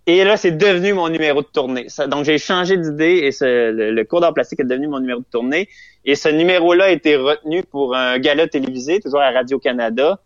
[0.06, 1.84] Et là, c'est devenu mon numéro de tournée.
[1.88, 4.98] Ça- donc, j'ai changé d'idée et ce- le, le cours d'art plastique est devenu mon
[4.98, 5.68] numéro de tournée.
[6.04, 10.18] Et ce numéro-là a été retenu pour un gala télévisé, toujours à Radio-Canada.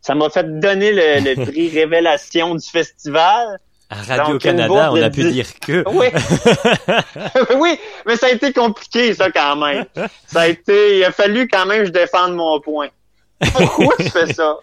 [0.00, 3.58] Ça m'a fait donner le, le prix Révélation du festival.
[3.90, 5.84] À Radio-Canada, on a pu dire que.
[5.90, 6.06] Oui.
[7.58, 9.84] oui, mais ça a été compliqué, ça, quand même.
[10.26, 12.88] Ça a été, il a fallu quand même que je défende mon point.
[13.52, 14.58] Pourquoi tu fais ça?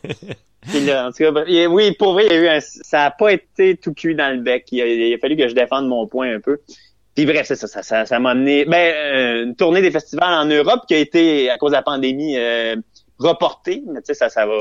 [0.69, 3.05] Puis là, en tout cas, il- oui, pour vrai, il y a eu un, ça
[3.05, 4.65] a pas été tout cuit dans le bec.
[4.71, 6.59] Il a, il a fallu que je défende mon point un peu.
[7.15, 10.33] Puis bref, c'est ça, ça, ça, ça m'a amené, ben, euh, une tournée des festivals
[10.33, 12.75] en Europe qui a été, à cause de la pandémie, euh,
[13.19, 13.83] reportée.
[13.87, 14.53] Mais tu sais, ça, ça va,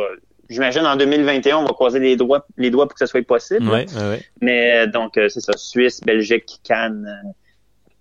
[0.48, 3.68] j'imagine en 2021, on va croiser les doigts, les doigts pour que ça soit possible.
[3.68, 4.22] Ouais, ouais, ouais.
[4.40, 7.06] Mais euh, donc, euh, c'est ça, Suisse, Belgique, Cannes.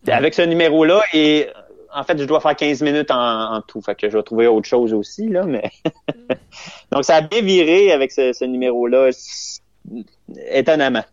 [0.08, 1.48] avec ce numéro-là, et
[1.94, 3.82] en fait, je dois faire 15 minutes en, en tout.
[3.82, 5.70] Fait que je vais trouver autre chose aussi, là, mais...
[6.92, 9.10] donc, ça a bien viré avec ce, ce numéro-là,
[10.52, 11.04] étonnamment.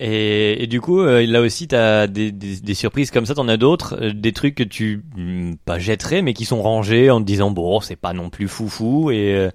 [0.00, 3.46] Et, et du coup, euh, là aussi, t'as des, des, des surprises comme ça, t'en
[3.46, 7.20] as d'autres, euh, des trucs que tu hmm, pas jetterais, mais qui sont rangés en
[7.20, 9.50] te disant bon, c'est pas non plus foufou, et euh,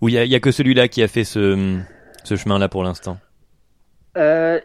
[0.00, 1.78] où il y a, il y a que celui-là qui a fait ce
[2.24, 3.18] ce chemin-là pour l'instant?
[4.16, 4.60] Euh,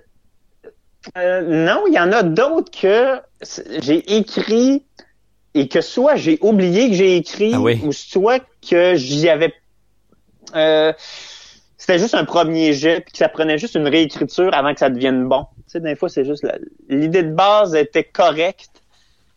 [1.18, 3.20] euh, non, il y en a d'autres que
[3.82, 4.84] j'ai écrit
[5.60, 9.54] et que soit j'ai oublié que j'ai écrit Ah ou soit que j'y avais
[10.56, 10.94] euh,
[11.78, 14.90] c'était juste un premier jet puis que ça prenait juste une réécriture avant que ça
[14.90, 15.46] devienne bon.
[15.58, 16.58] Tu sais, des fois c'est juste la-
[16.90, 18.82] l'idée de base était correcte,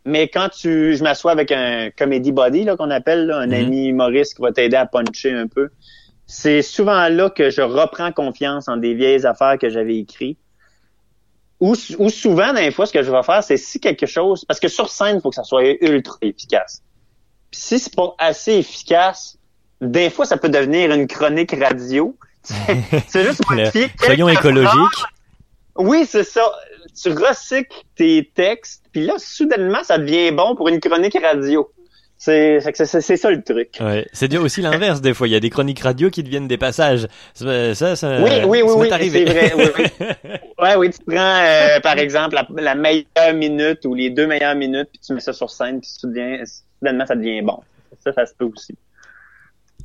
[0.05, 3.53] mais quand tu je m'assois avec un comedy body là qu'on appelle là, un Mhm.
[3.53, 5.69] ami humoriste qui va t'aider à puncher un peu,
[6.27, 10.39] c'est souvent là que je reprends confiance en des vieilles affaires que j'avais écrites.
[11.61, 14.59] Ou, ou souvent, des fois, ce que je vais faire, c'est si quelque chose, parce
[14.59, 16.83] que sur scène, il faut que ça soit ultra efficace.
[17.51, 19.37] Puis si c'est pas assez efficace,
[19.81, 22.17] des fois, ça peut devenir une chronique radio.
[22.43, 25.05] c'est juste modifier Soyons écologiques.
[25.77, 26.43] Oui, c'est ça.
[27.01, 31.71] Tu recycles tes textes, puis là, soudainement, ça devient bon pour une chronique radio.
[32.23, 33.79] C'est c'est ça le truc.
[33.81, 34.07] Ouais.
[34.13, 35.27] C'est dur aussi l'inverse des fois.
[35.27, 37.09] Il y a des chroniques radio qui deviennent des passages.
[37.33, 40.07] Ça, ça, ça Oui, oui, oui, ça oui, c'est vrai, oui,
[40.61, 44.55] Ouais, oui, tu prends, euh, par exemple, la, la meilleure minute ou les deux meilleures
[44.55, 47.59] minutes, puis tu mets ça sur scène, puis soudainement, ça devient bon.
[48.05, 48.75] Ça, ça se peut aussi.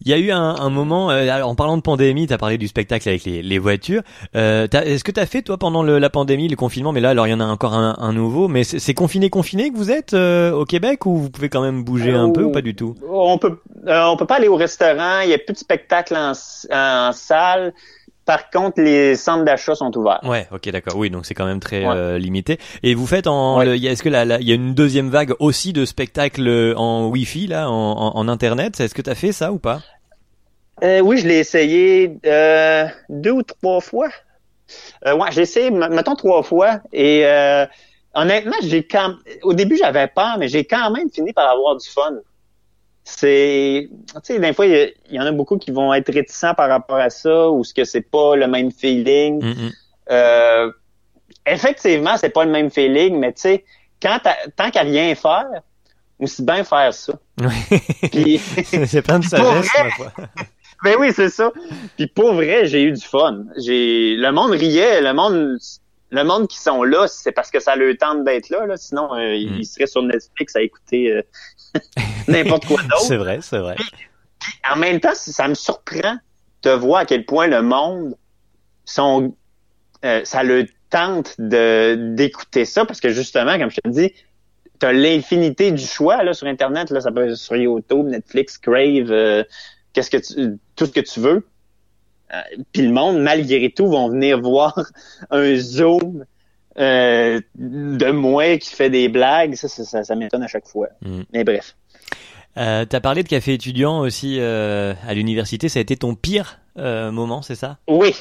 [0.06, 2.68] Il y a eu un, un moment, euh, en parlant de pandémie, t'as parlé du
[2.68, 4.04] spectacle avec les, les voitures.
[4.36, 6.92] Euh, Est-ce que t'as fait toi pendant le- la pandémie, le confinement?
[6.92, 8.48] Mais là, alors il y en a encore un, un nouveau.
[8.48, 11.84] Mais c'est confiné, confiné que vous êtes euh, au Québec ou vous pouvez quand même
[11.84, 12.96] bouger un peu ou pas du tout?
[13.10, 16.16] On peut, euh, on peut pas aller au restaurant, il y a plus de spectacles
[16.16, 16.34] en,
[16.72, 17.74] en salle.
[18.26, 20.20] Par contre, les centres d'achat sont ouverts.
[20.24, 20.96] Ouais, ok, d'accord.
[20.98, 21.94] Oui, donc c'est quand même très Ouais.
[21.96, 22.60] euh, limité.
[22.82, 23.78] Et vous faites en, Ouais.
[23.80, 27.70] est-ce que là, il y a une deuxième vague aussi de spectacles en Wi-Fi là,
[27.70, 28.80] en, en, en internet?
[28.80, 29.82] Est-ce que t'as fait ça ou pas?
[30.84, 34.10] Euh, oui, je l'ai essayé euh, deux ou trois fois.
[35.06, 36.80] Euh, ouais, j'ai essayé, mettons trois fois.
[36.92, 37.66] Et euh,
[38.14, 41.88] honnêtement, j'ai quand au début j'avais peur, mais j'ai quand même fini par avoir du
[41.88, 42.16] fun.
[43.04, 46.70] C'est, tu sais, des fois il y, en a beaucoup qui vont être réticents par
[46.70, 49.44] rapport à ça, ou ce que c'est pas le même feeling.
[49.44, 50.72] Mm,
[51.46, 53.66] effectivement, c'est pas le même feeling, mais tu sais,
[54.02, 55.46] quand t'as- tant qu'à rien faire,
[56.20, 57.14] aussi bien faire ça.
[58.12, 59.84] Puis, C'est plein de Pour sagesse, vrai?
[59.84, 60.12] ma foi.
[60.84, 61.52] ben oui, c'est ça.
[61.98, 63.46] Puis pour vrai, j'ai eu du fun.
[63.58, 65.58] J'ai le monde riait, le monde
[66.12, 68.78] le monde qui sont là, c'est parce que ça leur tente d'être là, là.
[68.78, 69.58] Sinon, euh, Mm.
[69.60, 71.22] ils seraient sur Netflix à écouter euh,
[72.28, 73.02] n'importe quoi d'autre.
[73.02, 73.76] c'est vrai, c'est vrai.
[74.72, 76.18] En même temps, ça me surprend
[76.64, 78.16] de voir à quel point le monde
[78.86, 79.36] sont
[80.06, 84.14] euh, ça leur tente de d'écouter ça parce que justement, comme je te dis,
[84.80, 89.12] t'as l'infinité du choix là sur internet là, ça peut être sur YouTube, Netflix, Crave,
[89.12, 89.44] euh,
[89.94, 91.48] qu'est-ce que tu, tout ce que tu veux.
[92.34, 94.80] Euh, Puis le monde, malgré tout, vont venir voir
[95.30, 96.26] un zoom
[96.78, 99.56] euh, de moi qui fait des blagues.
[99.56, 100.90] Ça, ça, ça, ça m'étonne à chaque fois.
[101.02, 101.22] Mm.
[101.34, 101.76] Mais bref.
[102.58, 105.70] Euh, T'as parlé de café étudiant aussi euh, à l'université.
[105.70, 107.78] Ça a été ton pire moment, c'est ça?
[107.88, 108.14] Oui,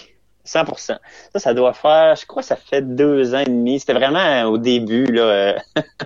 [0.46, 0.76] 100%.
[0.76, 0.98] Ça,
[1.34, 3.80] ça doit faire, je crois, que ça fait deux ans et demi.
[3.80, 5.56] C'était vraiment au début là.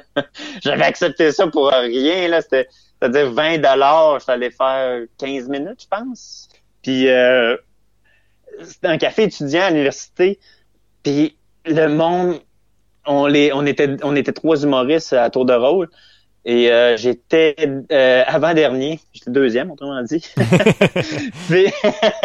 [0.62, 2.40] J'avais accepté ça pour rien là.
[2.40, 2.68] C'était,
[3.00, 6.48] c'est-à-dire 20 dollars, j'allais faire 15 minutes, je pense.
[6.82, 7.56] Puis euh,
[8.64, 10.38] c'était un café étudiant à l'université.
[11.02, 12.40] Puis le monde,
[13.06, 15.88] on les, on était, on était trois humoristes à tour de rôle.
[16.44, 17.56] Et euh, j'étais
[17.92, 20.24] euh, avant-dernier, j'étais deuxième, autrement dit.
[21.48, 21.66] puis,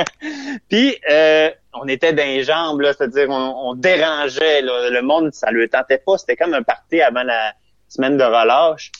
[0.69, 5.51] puis, euh, on était dans les jambes, c'est-à-dire on, on dérangeait là, le monde, ça
[5.51, 6.17] lui tentait pas.
[6.17, 7.53] C'était comme un party avant la
[7.89, 8.91] semaine de relâche.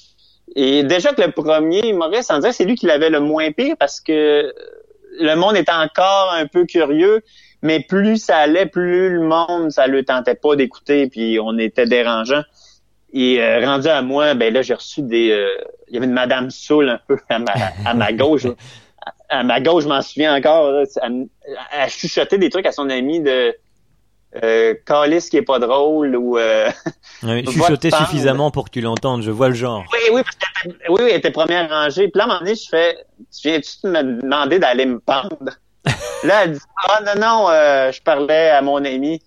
[0.55, 3.75] Et déjà que le premier, Maurice, on dirait c'est lui qui l'avait le moins pire
[3.77, 4.53] parce que
[5.19, 7.21] le monde était encore un peu curieux,
[7.61, 11.85] mais plus ça allait, plus le monde, ça le tentait pas d'écouter, puis on était
[11.85, 12.43] dérangeant.
[13.13, 15.29] Et euh, rendu à moi, ben là, j'ai reçu des...
[15.31, 15.47] euh,
[15.87, 17.53] il y avait une Madame Soul un peu à ma,
[17.85, 18.47] à ma gauche.
[19.29, 20.71] À ma gauche, je m'en souviens encore.
[20.71, 21.27] Là, elle,
[21.71, 23.55] elle chuchotait des trucs à son ami de...
[24.41, 26.37] Euh, Calice qui est pas drôle ou...
[26.37, 26.69] Euh,
[27.21, 29.21] Va Chuchoter suffisamment pour que tu l'entendes.
[29.21, 29.83] Je vois le genre.
[29.93, 32.07] Oui, oui, parce était- oui, oui, elle était première rangée.
[32.07, 32.97] Puis là, à un moment donné, je fais,
[33.31, 35.51] tu viens-tu de me demander d'aller me pendre?
[36.23, 39.21] là, elle dit, ah non, non, euh, je parlais à mon ami.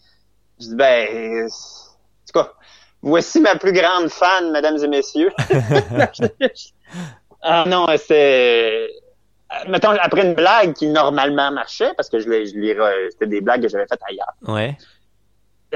[0.58, 2.52] Je dis, ben, en tout cas,
[3.02, 5.32] voici ma plus grande fan, mesdames et messieurs.
[7.42, 8.88] ah non, c'est...
[9.68, 13.62] Mettons, après une blague qui normalement marchait, parce que je l'ai, je c'était des blagues
[13.62, 14.76] que j'avais faites ailleurs, Ouais.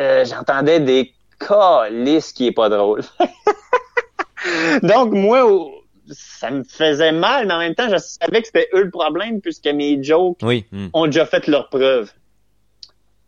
[0.00, 1.12] Euh, j'entendais des
[1.46, 3.02] calices qui est pas drôle.
[4.82, 5.46] Donc, moi,
[6.10, 9.40] ça me faisait mal, mais en même temps, je savais que c'était eux le problème
[9.40, 10.64] puisque mes jokes Oui.
[10.92, 12.10] ont déjà fait leur preuve.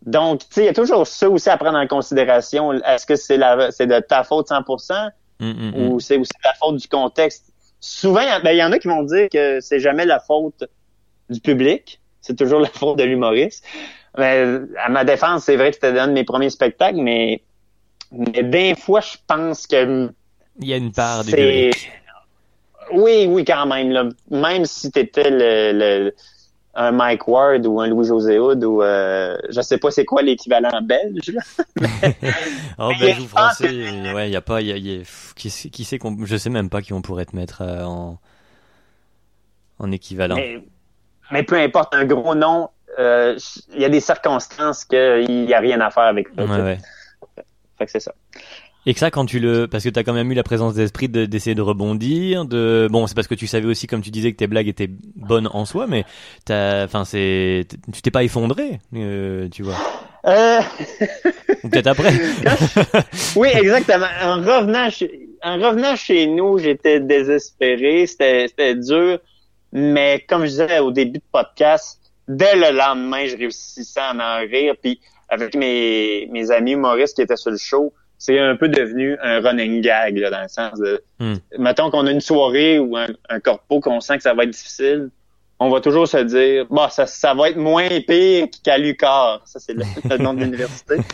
[0.05, 2.73] Donc, tu sais, il y a toujours ça aussi à prendre en considération.
[2.73, 5.09] Est-ce que c'est la, c'est de ta faute 100%
[5.39, 5.87] Mm, mm, mm.
[5.91, 7.45] ou c'est aussi la faute du contexte?
[7.79, 10.05] Souvent, il y en- ben, il y en a qui vont dire que c'est jamais
[10.05, 10.63] la faute
[11.29, 11.99] du public.
[12.21, 13.65] C'est toujours la faute de l'humoriste.
[14.17, 17.41] Mais à ma défense, c'est vrai que c'était un de mes premiers spectacles, mais,
[18.11, 20.09] mais des fois, je pense que
[20.59, 21.91] Il y a une part public.
[22.91, 23.89] Oui, oui, quand même.
[23.91, 24.09] Là.
[24.29, 25.71] Même si t'étais le,
[26.05, 26.15] le,
[26.75, 30.81] un Mike Ward ou un Louis-José Hood ou euh, je sais pas c'est quoi l'équivalent
[30.81, 31.31] belge.
[31.33, 31.41] Là.
[32.79, 35.03] Oh, Mais belge ou français, euh, ouais, il y a pas, y a, y
[35.35, 37.83] qui, sait- qui sait qu'on, je sais même pas qui on pourrait te mettre euh,
[37.83, 38.19] en,
[39.79, 40.35] en équivalent.
[40.35, 40.59] Mais,
[41.31, 42.69] mais peu importe, un gros nom,
[42.99, 43.37] euh,
[43.73, 46.43] il y a des circonstances qu'il n'y a rien à faire avec ça.
[46.45, 46.77] Ouais, ouais.
[47.77, 48.13] Fait que c'est ça.
[48.85, 51.07] Et que ça, quand tu le, parce que t'as quand même eu la présence d'esprit
[51.07, 54.33] de- d'essayer de rebondir, de, bon, c'est parce que tu savais aussi, comme tu disais,
[54.33, 56.03] que tes blagues étaient bonnes en soi, mais
[56.43, 59.77] t'as, enfin, c'est, tu t'es pas effondré, euh, tu vois.
[60.25, 60.59] Euh,
[61.63, 62.11] peut-être après.
[63.35, 64.05] oui, exactement.
[64.21, 68.05] En revenant chez, en revenant chez nous, j'étais désespéré.
[68.07, 69.19] C'était, c'était dur.
[69.71, 74.39] Mais comme je disais au début de podcast, dès le lendemain, je réussissais à en
[74.47, 74.75] rire.
[74.81, 79.17] Puis avec mes, mes amis humoristes qui étaient sur le show, c'est un peu devenu
[79.21, 81.35] un running gag, là, dans le sens de, Hmm.
[81.57, 84.49] mettons qu'on a une soirée ou un, un corpo qu'on sent que ça va être
[84.51, 85.09] difficile,
[85.59, 89.41] on va toujours se dire, bah, ça, ça va être moins pire qu'à Lucar.
[89.45, 90.97] Ça, c'est le, le nom de l'université.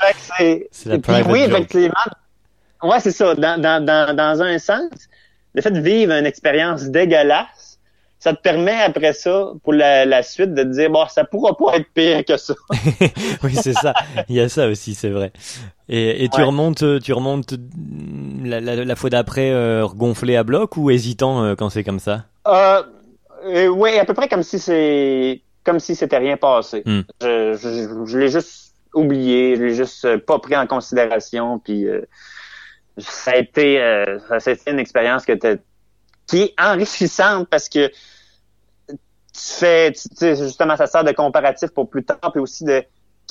[0.00, 1.50] fait que c'est, C'est puis oui, joke.
[1.52, 1.94] effectivement.
[2.82, 3.34] Ouais, c'est ça.
[3.34, 4.90] Dans, dans, dans, dans un sens,
[5.54, 7.65] le fait de vivre une expérience dégueulasse,
[8.26, 11.56] ça te permet après ça, pour la, la suite, de te dire, bon, ça pourra
[11.56, 12.54] pas être pire que ça.
[13.44, 13.94] oui, c'est ça.
[14.28, 15.32] Il y a ça aussi, c'est vrai.
[15.88, 17.54] Et, et tu remontes, tu remontes
[18.42, 22.00] la, la, la fois d'après euh, gonflé à bloc ou hésitant euh, quand c'est comme
[22.00, 22.24] ça?
[22.48, 22.82] Euh,
[23.44, 26.82] euh, oui, à peu près comme si c'est comme si c'était rien passé.
[26.84, 27.02] Hmm.
[27.22, 31.86] Je, je, je l'ai juste oublié, je l'ai juste euh, pas pris en considération, puis
[31.86, 32.00] euh,
[32.98, 35.58] ça a été euh, ça a été une expérience que
[36.26, 37.88] qui est enrichissante parce que
[39.36, 42.82] tu fais, tu sais, justement, ça sert de comparatif pour plus tard, puis aussi de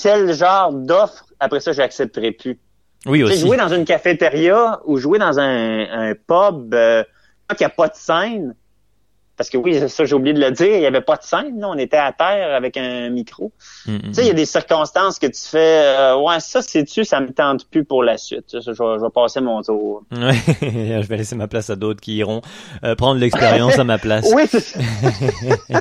[0.01, 2.59] quel genre d'offre après ça j'accepterai plus.
[3.05, 3.39] Oui aussi.
[3.39, 7.03] jouer dans une cafétéria ou jouer dans un, un pub euh,
[7.55, 8.55] qui a pas de scène,
[9.37, 11.59] parce que oui, ça, j'ai oublié de le dire, il n'y avait pas de scène,
[11.59, 13.51] là, on était à terre avec un micro.
[13.85, 17.03] Mm, Tu sais, il y a des circonstances que tu fais, euh, ouais, ça, c'est-tu,
[17.03, 18.45] ça me tente plus pour la suite.
[18.49, 20.03] Ça, je, vais, je vais passer mon tour.
[20.11, 22.41] Ouais, je vais laisser ma place à d'autres qui iront
[22.83, 24.25] euh, prendre l'expérience à ma place.
[24.33, 24.43] Oui,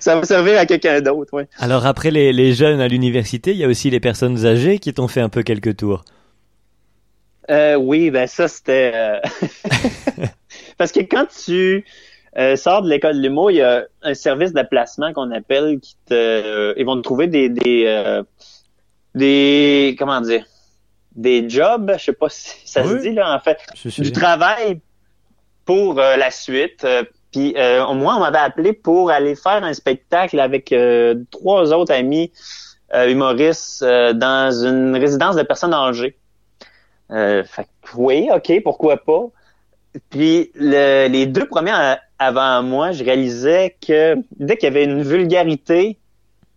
[0.00, 0.16] ça.
[0.16, 1.42] va servir à quelqu'un d'autre, oui.
[1.58, 4.92] Alors après les, les jeunes à l'université, il y a aussi les personnes âgées qui
[4.94, 6.04] t'ont fait un peu quelques tours.
[7.50, 8.92] Euh, oui, ben ça, c'était...
[8.94, 9.18] euh,
[10.78, 11.84] Parce que quand tu
[12.38, 15.80] euh, sors de l'école de l'humour, il y a un service de placement qu'on appelle
[15.80, 16.14] qui te...
[16.14, 17.48] euh, ils vont te trouver des...
[17.48, 18.22] des, euh,
[19.14, 20.44] des comment dire?
[21.16, 23.58] Des jobs, je sais pas si ça se dit, là, en fait.
[24.02, 24.80] Du travail
[25.64, 26.84] pour euh, la suite.
[26.84, 31.72] Euh, Puis euh, moi, on m'avait appelé pour aller faire un spectacle avec euh, trois
[31.72, 32.32] autres amis
[32.94, 36.16] euh, humoristes euh, dans une résidence de personnes âgées.
[37.10, 37.66] Euh, fait
[37.96, 39.26] oui, ok, pourquoi pas.
[40.10, 45.02] Puis le- les deux premiers avant moi, je réalisais que dès qu'il y avait une
[45.02, 45.98] vulgarité,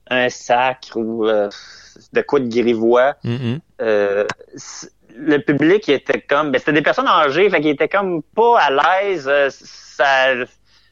[0.09, 1.49] un sacre ou euh,
[2.11, 3.59] de quoi de grivois, Mhm.
[3.81, 4.25] euh,
[5.15, 8.69] le public était comme ben c'était des personnes âgées fait qu'ils étaient comme pas à
[8.71, 10.33] l'aise euh, ça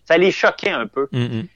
[0.05, 1.47] ça les choquait un peu Mhm.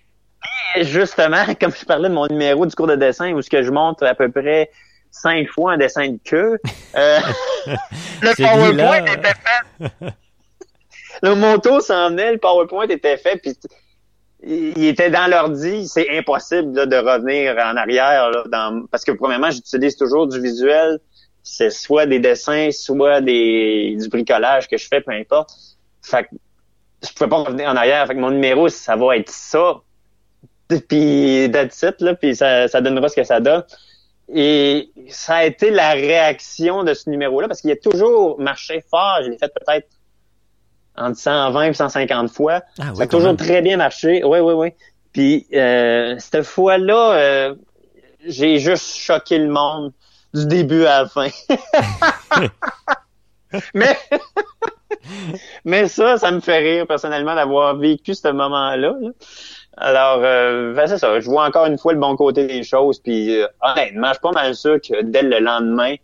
[0.75, 3.61] Et justement comme je parlais de mon numéro du cours de dessin où ce que
[3.63, 4.71] je montre à peu près
[5.11, 6.57] cinq fois un dessin de queue
[6.97, 7.19] euh,
[8.21, 10.09] le PowerPoint était fait
[11.25, 13.57] le moto s'en venait le PowerPoint était fait puis
[14.43, 18.31] il était dans l'ordi, c'est impossible là, de revenir en arrière
[18.91, 20.99] parce que premièrement, j'utilise toujours du visuel,
[21.41, 25.51] c'est soit des dessins, soit des du bricolage que je fais, peu importe.
[26.01, 26.29] Fait que
[27.03, 28.05] je pouvais pas revenir en arrière.
[28.07, 29.81] Fait que mon numéro, ça va être ça.
[30.67, 33.63] Puis that's it, là, puis ça donnera ce que ça donne.
[34.33, 39.19] Et ça a été la réaction de ce numéro-là, parce qu'il a toujours marché fort.
[39.23, 39.87] Je l'ai fait peut-être
[40.97, 42.61] entre 120 et 150 fois.
[42.79, 43.37] Ah Ça oui, a quand toujours même.
[43.37, 44.23] très bien marché.
[44.23, 44.69] Oui, oui, oui.
[45.13, 47.55] Puis euh, cette fois-là, euh,
[48.25, 49.91] j'ai juste choqué le monde
[50.33, 51.27] du début à la fin.
[53.73, 53.97] mais
[55.63, 58.93] mais ça, ça me fait rire personnellement d'avoir vécu ce moment-là.
[58.99, 59.09] là.
[59.77, 61.19] Alors, euh, ben, c'est ça.
[61.19, 62.99] Je vois encore une fois le bon côté des choses.
[62.99, 65.95] Puis euh, honnêtement, je suis pas mal sûr que dès le lendemain,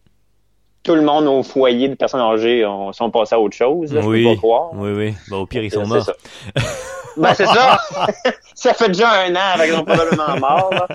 [0.83, 3.93] tout le monde au foyer de personnes âgées ont, sont passés à autre chose.
[3.93, 4.69] Là, Je oui, peux pas croire.
[4.73, 5.13] oui, oui.
[5.29, 6.09] Bah, au pire, ils sont morts.
[7.17, 7.79] ben, c'est ça.
[8.55, 10.73] ça fait déjà un an avec ils sont probablement morts.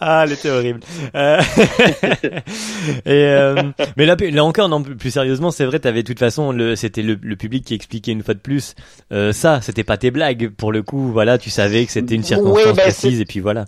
[0.00, 0.80] Ah, elle était horrible.
[1.14, 1.40] Euh,
[3.06, 3.62] et euh,
[3.96, 6.76] mais là, là encore, non, plus plus sérieusement, c'est vrai, t'avais de toute façon, le,
[6.76, 8.74] c'était le, le public qui expliquait une fois de plus
[9.12, 9.60] euh, ça.
[9.60, 10.50] C'était pas tes blagues.
[10.50, 13.40] Pour le coup, voilà, tu savais que c'était une circonstance Oui, ben, précise, et puis
[13.40, 13.64] voilà.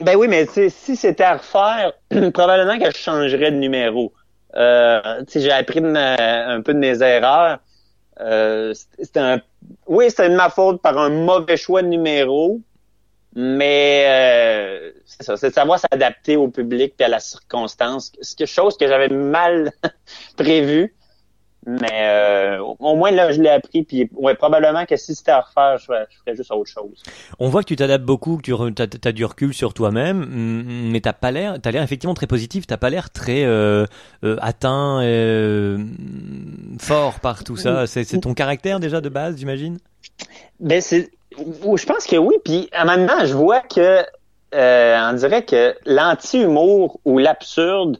[0.00, 1.92] Ben oui, mais si c'était à refaire,
[2.32, 4.12] probablement que je changerais de numéro.
[4.56, 6.16] Euh, j'ai appris de ma-
[6.48, 7.58] un peu de mes erreurs.
[8.20, 9.40] Euh, c'était un,
[9.86, 12.60] oui, c'était de ma faute par un mauvais choix de numéro,
[13.34, 18.12] mais euh, c'est ça, c'est de savoir s'adapter au public et à la circonstance.
[18.22, 19.72] C'est quelque chose que j'avais mal
[20.36, 20.94] prévu,
[21.66, 23.82] mais euh, au moins là, je l'ai appris.
[23.82, 27.02] Puis ouais, probablement que si c'était à refaire, je ferais, je ferais juste autre chose.
[27.38, 30.26] On voit que tu t'adaptes beaucoup, que tu t'as du recul sur toi-même,
[30.90, 32.66] mais t'as pas l'air, t'as l'air effectivement très positif.
[32.66, 33.84] T'as pas l'air très euh,
[34.24, 35.78] euh, atteint, euh,
[36.78, 37.86] fort par tout ça.
[37.86, 39.78] C'est, ton caractère déjà de base, j'imagine?
[40.60, 42.36] Ben c'est, je pense que oui.
[42.44, 44.02] Puis à maintenant, je vois que
[44.54, 47.98] euh, on dirait que l'anti-humour ou l'absurde,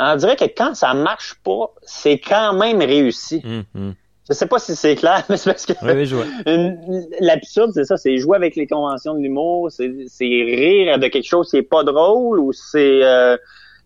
[0.00, 3.42] on dirait que quand ça marche pas, c'est quand même réussi.
[3.44, 3.94] Hum, hum.
[4.28, 7.96] Je sais pas si c'est clair, mais c'est parce que Oui, oui, l'absurde, c'est ça,
[7.96, 11.82] c'est jouer avec les conventions de l'humour, c'est rire de quelque chose qui est pas
[11.82, 13.36] drôle ou c'est euh,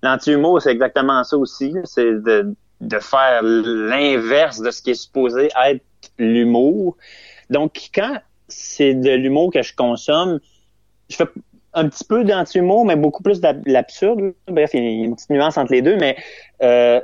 [0.02, 1.72] l'anti-humour, c'est exactement ça aussi.
[1.84, 5.84] C'est de, de faire l'inverse de ce qui est supposé être
[6.18, 6.96] l'humour.
[7.50, 10.40] Donc, quand c'est de l'humour que je consomme,
[11.08, 11.26] je fais
[11.74, 14.32] un petit peu d'anti-humour, mais beaucoup plus de l'absurde.
[14.48, 16.16] Bref, il y a une petite nuance entre les deux, mais
[16.62, 17.00] euh,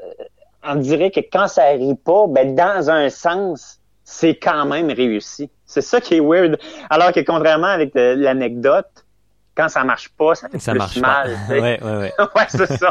[0.62, 5.50] on dirait que quand ça arrive pas, ben dans un sens, c'est quand même réussi.
[5.66, 6.58] C'est ça qui est weird.
[6.88, 8.86] Alors que contrairement avec le- l'anecdote,
[9.56, 11.36] quand ça marche pas, ça fait Ça plus marche mal.
[11.48, 11.52] pas.
[11.54, 12.12] ouais, ouais, ouais.
[12.36, 12.90] ouais, c'est ça.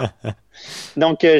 [0.97, 1.39] Donc, euh,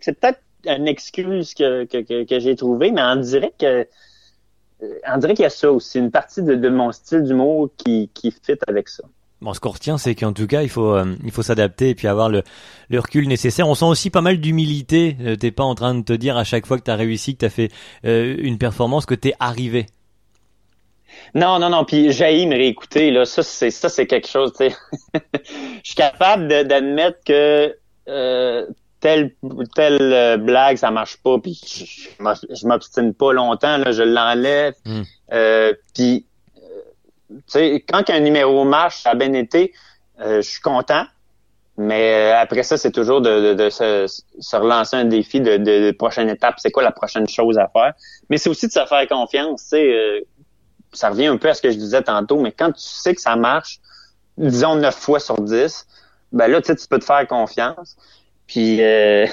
[0.00, 3.86] c'est peut-être une excuse que, que, que, que j'ai trouvé, mais on dirait que
[4.82, 7.68] euh, on dirait qu'il y a ça aussi, une partie de, de mon style d'humour
[7.76, 9.04] qui, qui fit avec ça.
[9.40, 11.94] Bon, ce qu'on retient, c'est qu'en tout cas, il faut, euh, il faut s'adapter et
[11.94, 12.42] puis avoir le,
[12.90, 13.66] le recul nécessaire.
[13.66, 15.16] On sent aussi pas mal d'humilité.
[15.22, 17.40] Euh, t'es pas en train de te dire à chaque fois que t'as réussi, que
[17.40, 17.70] t'as fait
[18.04, 19.86] euh, une performance, que t'es arrivé.
[21.34, 21.84] Non, non, non.
[21.86, 23.24] Puis j'ai me réécouter là.
[23.24, 24.52] Ça, c'est ça, c'est quelque chose.
[24.58, 24.76] Tu sais,
[25.44, 27.74] je suis capable d'admettre que
[28.08, 28.66] euh,
[29.00, 29.34] telle
[29.74, 31.58] telle blague ça marche pas puis
[32.20, 35.02] je, m'obstine pas longtemps là je l'enlève Mm.
[35.32, 36.26] euh, puis
[37.46, 39.72] sais quand un numéro marche ça a bien été
[40.20, 41.04] euh, je suis content.
[41.76, 44.06] Mais euh, après ça c'est toujours de, de, de se,
[44.38, 46.56] se relancer un défi de, de, prochaine étape.
[46.58, 47.94] C'est quoi la prochaine chose à faire?
[48.28, 50.20] Mais c'est aussi de se faire confiance euh,
[50.92, 53.20] ça revient un peu à ce que je disais tantôt mais quand tu sais que
[53.20, 53.78] ça marche
[54.36, 55.86] disons 9 fois sur 10
[56.32, 57.96] ben là tu peux te faire confiance.
[58.46, 59.26] Puis euh,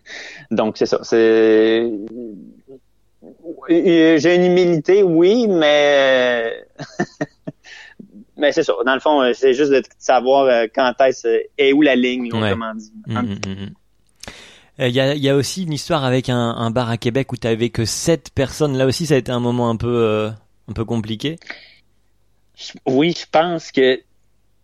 [0.50, 0.98] donc c'est ça.
[1.02, 1.90] C'est
[3.70, 6.66] Euh, j'ai une humilité, oui, mais
[8.36, 8.72] mais c'est ça.
[8.84, 12.32] Dans le fond, euh, c'est juste de savoir euh, quand est-ce et où la ligne,
[12.32, 12.48] Ouais.
[12.48, 12.92] autrement dit.
[13.06, 13.70] Mm, mm, mm, mm.
[14.80, 16.96] Euh, Il y, a, il y a aussi une histoire avec un, un bar à
[16.96, 18.76] Québec où tu avais que 7 personnes.
[18.76, 20.30] Là aussi, ça a été un moment un peu, euh,
[20.68, 21.38] un peu compliqué.
[22.86, 24.00] Oui, je pense que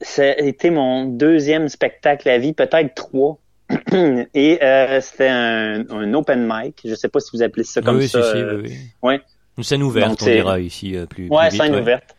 [0.00, 3.38] ça a été mon deuxième spectacle à vie, peut-être trois.
[4.34, 6.80] Et euh, c'était un, un open mic.
[6.84, 8.22] Je sais pas si vous appelez ça comme oui, ça.
[8.22, 8.76] si, si, euh, oui, oui.
[9.02, 9.20] ouais.
[9.58, 11.80] Une scène ouverte, Donc, on dira ici euh, plus, Ouais, plus vite, scène ouais.
[11.82, 12.16] ouverte.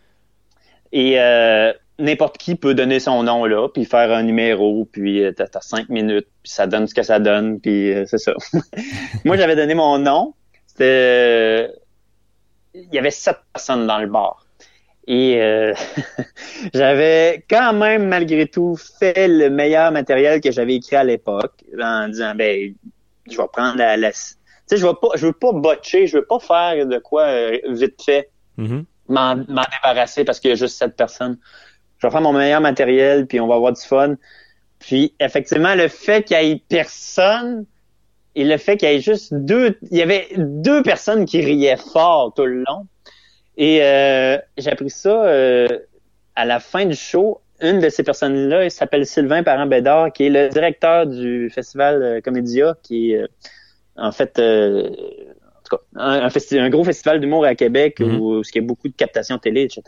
[0.92, 5.32] Et euh, n'importe qui peut donner son nom là, puis faire un numéro, puis euh,
[5.32, 8.34] t'as cinq minutes, puis ça donne ce que ça donne, puis euh, c'est ça.
[9.24, 10.34] Moi, j'avais donné mon nom.
[10.66, 11.68] C'était, euh,
[12.74, 14.46] il y avait sept personnes dans le bar.
[15.06, 15.74] Et euh,
[16.74, 22.08] j'avais quand même, malgré tout, fait le meilleur matériel que j'avais écrit à l'époque, en
[22.08, 22.74] disant, ben,
[23.30, 24.18] je vais prendre la, la- tu
[24.66, 24.86] sais, je
[25.16, 27.26] je veux pas botcher, je veux pas faire de quoi
[27.68, 28.28] vite fait
[28.58, 28.78] Mhm.
[28.78, 31.38] m'en m'en débarrasser parce qu'il y a juste sept personnes.
[31.98, 34.16] Je vais faire mon meilleur matériel, puis on va avoir du fun.
[34.78, 37.64] Puis effectivement, le fait qu'il y ait personne
[38.34, 41.76] et le fait qu'il y ait juste deux, il y avait deux personnes qui riaient
[41.76, 42.86] fort tout le long.
[43.56, 45.68] Et euh, j'ai appris ça euh,
[46.34, 47.40] à la fin du show.
[47.60, 52.20] Une de ces personnes-là, il s'appelle Sylvain Parent-Bédard, qui est le directeur du festival euh,
[52.20, 53.26] Comédia, qui est euh,
[53.96, 54.90] en fait euh,
[55.72, 58.18] tout cas, un, un, festi- un gros festival d'humour à Québec Mhm.
[58.20, 59.82] où, où il y a beaucoup de captations télé, etc.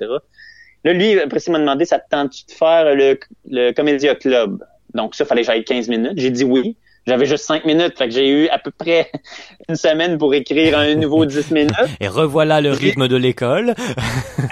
[0.85, 3.19] Là, lui, après, il m'a demandé, ça te tente-tu de faire le,
[3.49, 4.63] le Comédia Club?
[4.93, 6.13] Donc, ça, fallait que j'aille 15 minutes.
[6.17, 6.77] J'ai dit oui.
[7.07, 9.11] J'avais juste 5 minutes, fait que j'ai eu à peu près
[9.69, 11.75] une semaine pour écrire un nouveau 10 minutes.
[12.01, 13.75] Et revoilà le rythme de l'école.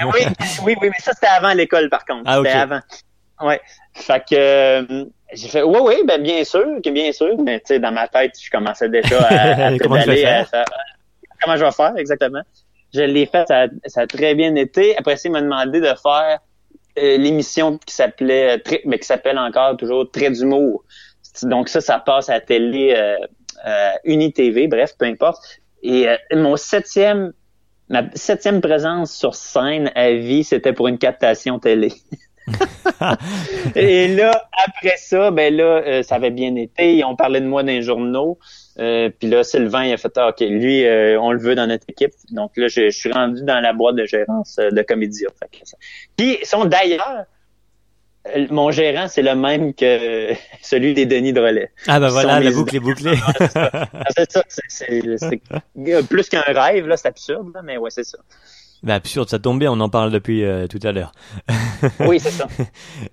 [0.01, 0.21] Ah oui,
[0.65, 2.23] oui, oui, mais ça, c'était avant l'école, par contre.
[2.25, 2.47] Ah, ok.
[2.47, 2.81] C'était avant.
[3.43, 3.61] Ouais.
[3.95, 7.79] Fait que euh, j'ai fait oui, oui, ben bien sûr, bien sûr, mais tu sais,
[7.79, 10.65] dans ma tête, je commençais déjà à, à pédaler, à-
[11.43, 12.43] comment je vais faire, exactement.
[12.95, 14.97] Je l'ai fait, ça, a- ça a très bien été.
[14.99, 16.41] Après ça, il m'a demandé de faire
[16.99, 20.85] euh, l'émission qui s'appelait, euh, mais qui s'appelle encore toujours Trait d'humour.
[21.43, 23.17] Donc ça, ça passe à la télé euh,
[23.67, 25.43] euh, UniTV, bref, peu importe.
[25.83, 27.33] Et mon septième
[27.89, 31.93] Ma septième présence sur scène à vie, c'était pour une captation télé.
[33.77, 37.05] Et là, après ça, ben là, euh, ça avait bien été.
[37.05, 38.39] On parlait de moi dans les journaux.
[38.79, 41.67] Euh, puis là, Sylvain, il a fait, ah, OK, lui, euh, on le veut dans
[41.67, 42.13] notre équipe.
[42.31, 45.29] Donc là, je, je suis rendu dans la boîte de gérance euh, de Comédia.
[46.17, 47.25] Puis, sont d'ailleurs,
[48.35, 50.31] euh, mon gérant, c'est le même que
[50.63, 51.71] celui des Denis Drolet.
[51.87, 53.17] Ah Ils voilà, la les- boucle est bouclée.
[53.55, 55.03] Ah, c'est ça, c'est
[56.09, 58.19] plus qu'un rêve, là, c'est absurde, là, mais ouais, c'est ça.
[58.83, 61.13] Bah absurde, ça tombe bien, on en parle depuis euh, tout à l'heure.
[62.01, 62.47] Oui, c'est ça.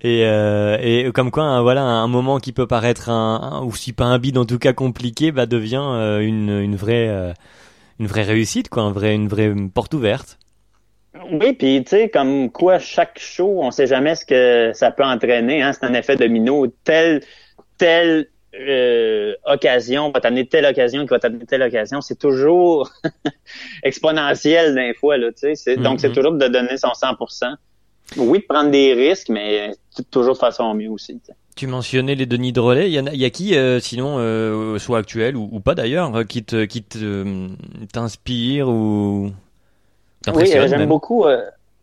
[0.02, 3.74] Et, euh, et comme quoi, un, voilà, un moment qui peut paraître un, un- ou
[3.74, 7.32] si pas un bide en tout cas compliqué, bah devient euh, une, une vraie, euh,
[8.00, 10.38] une vraie réussite, quoi, un vrai, une vraie porte ouverte.
[11.32, 15.04] Oui, puis tu sais, comme quoi chaque show, on sait jamais ce que ça peut
[15.04, 15.60] entraîner.
[15.62, 15.72] Hein?
[15.72, 16.66] C'est un effet domino.
[16.84, 17.22] Telle,
[17.78, 18.28] telle
[18.58, 22.00] euh, occasion va t'amener telle occasion qui va t'amener telle occasion.
[22.00, 22.90] C'est toujours
[23.82, 25.54] exponentiel d'un fois, là, tu sais.
[25.54, 26.14] C'est- Donc, c'est Mhm.
[26.14, 27.54] toujours de donner son 100%.
[28.16, 31.14] Oui, de prendre des risques, mais t- toujours de faire son mieux aussi.
[31.20, 31.34] tu sais.
[31.56, 32.88] Tu mentionnais les Denis Drolet.
[32.90, 35.60] Il y, en a, il y a qui, euh, sinon, euh, soit actuel ou, ou
[35.60, 37.48] pas d'ailleurs, euh, qui te, qui te, euh,
[37.92, 39.30] t'inspire ou
[40.34, 41.24] Oui, euh, j'aime beaucoup.
[41.24, 41.42] euh,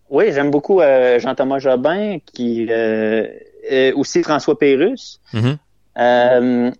[0.09, 3.27] oui, j'aime beaucoup euh, Jean-Thomas Jobin, qui euh,
[3.71, 5.19] euh, aussi François Pérusse.
[5.33, 5.57] Mhm.
[5.97, 6.71] Euh,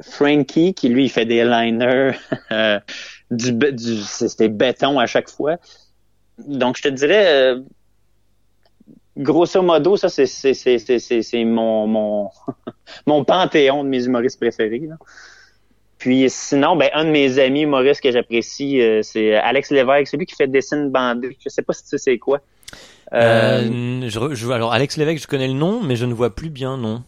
[0.00, 2.12] Frankie, qui lui, il fait des liners
[2.52, 2.80] euh,
[3.38, 5.56] c'était béton à chaque fois.
[6.38, 7.60] Donc, je te dirais, euh,
[9.16, 12.30] grosso modo, ça, c'est, mon, mon,
[13.06, 14.88] mon panthéon de mes humoristes préférés.
[15.98, 20.34] Puis sinon, ben, un de mes amis humoristes que j'apprécie, c'est Alex Lévesque, celui qui
[20.34, 21.38] fait dessine bandé.
[21.42, 22.40] Je sais pas si tu sais c'est quoi.
[23.12, 27.04] Alors Alex Lévesque, je connais le nom, mais je ne vois plus bien, non.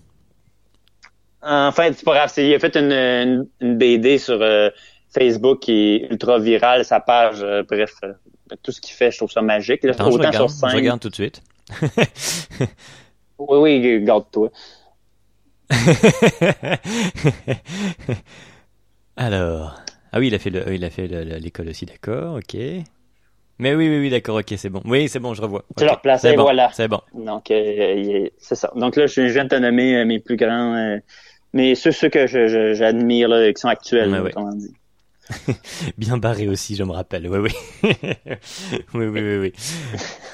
[1.46, 2.30] En fait, c'est pas grave.
[2.32, 4.70] c'est- Il a fait une, une, une BD sur euh,
[5.12, 7.42] Facebook qui est ultra virale, sa page.
[7.42, 8.12] euh, bref, euh,
[8.62, 9.82] tout ce qu'il fait, je trouve ça magique.
[9.84, 10.76] Là, Attends, je regarde, sur je scène.
[10.76, 11.42] regarde tout de suite.
[13.38, 14.50] Oui, oui, garde-toi.
[19.16, 19.80] Alors,
[20.12, 22.54] ah oui, il a fait le, il a fait le- le- l'école aussi, d'accord, ok.
[23.58, 24.82] Mais oui, oui, oui, d'accord, ok, c'est bon.
[24.84, 25.64] Oui, c'est bon, je revois.
[25.76, 26.70] Tu Ok, le replaces, c'est et bon, voilà.
[26.72, 27.00] C'est bon.
[27.14, 28.70] Donc, euh, c'est ça.
[28.76, 30.98] Donc là, je viens de te nommer mes plus grands,
[31.56, 32.26] mais ceux, ceux que
[32.74, 34.30] j'admire, là, qui sont actuels, Ouais, ouais.
[34.32, 34.74] comment on dit.
[35.98, 37.28] Bien barré aussi, je me rappelle.
[37.30, 37.50] Oui, oui.
[38.94, 39.52] oui, oui, oui,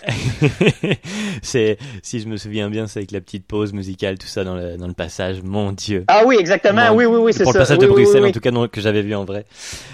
[0.82, 0.96] oui.
[1.42, 4.54] c'est, si je me souviens bien, c'est avec la petite pause musicale, tout ça dans
[4.56, 5.42] le, dans le passage.
[5.42, 6.04] Mon Dieu.
[6.08, 6.90] Ah oui, exactement.
[6.90, 7.60] Mon- oui, oui, oui, c'est Pour ça.
[7.60, 9.44] le passage oui, de Bruxelles, oui, en tout cas, non, que j'avais vu en vrai.